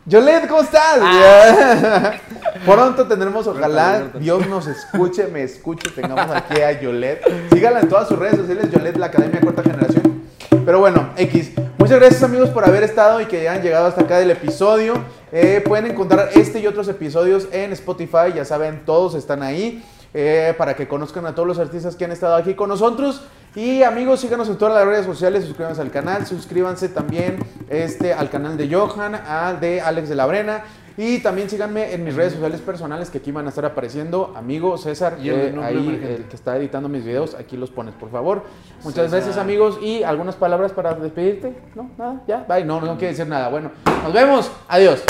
[0.06, 1.00] Yolet, ¿cómo estás?
[1.02, 2.14] Ah.
[2.66, 4.12] Pronto tendremos, ojalá.
[4.20, 7.50] Dios nos escuche, me escuche, tengamos aquí a Yolet.
[7.52, 10.25] Síganla en todas sus redes sociales, Yolet, la Academia Cuarta Generación.
[10.64, 11.54] Pero bueno, X.
[11.78, 14.94] Muchas gracias amigos por haber estado y que hayan llegado hasta acá del episodio.
[15.32, 19.84] Eh, pueden encontrar este y otros episodios en Spotify, ya saben, todos están ahí.
[20.18, 23.24] eh, para que conozcan a todos los artistas que han estado aquí con nosotros.
[23.54, 27.40] Y amigos, síganos en todas las redes sociales, suscríbanse al canal, suscríbanse también
[27.70, 30.64] este, al canal de Johan, al de Alex de la Brena.
[30.98, 34.34] Y también síganme en mis redes sociales personales que aquí van a estar apareciendo.
[34.36, 36.16] Amigo César, Y el eh, ahí emergente.
[36.16, 38.44] el que está editando mis videos, aquí los pones, por favor.
[38.84, 39.20] Muchas César.
[39.20, 39.78] gracias, amigos.
[39.82, 41.54] Y algunas palabras para despedirte.
[41.76, 42.64] No, nada, ya, bye.
[42.64, 43.50] No, no quiere decir nada.
[43.50, 43.72] Bueno,
[44.04, 44.50] nos vemos.
[44.70, 45.04] Adiós.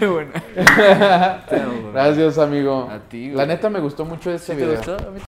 [0.00, 0.26] Qué bro.
[1.92, 2.88] Gracias, amigo.
[2.90, 3.36] A ti, güey.
[3.36, 4.76] La neta me gustó mucho este ¿Sí te video.
[4.76, 4.94] gustó?
[4.96, 5.20] A mí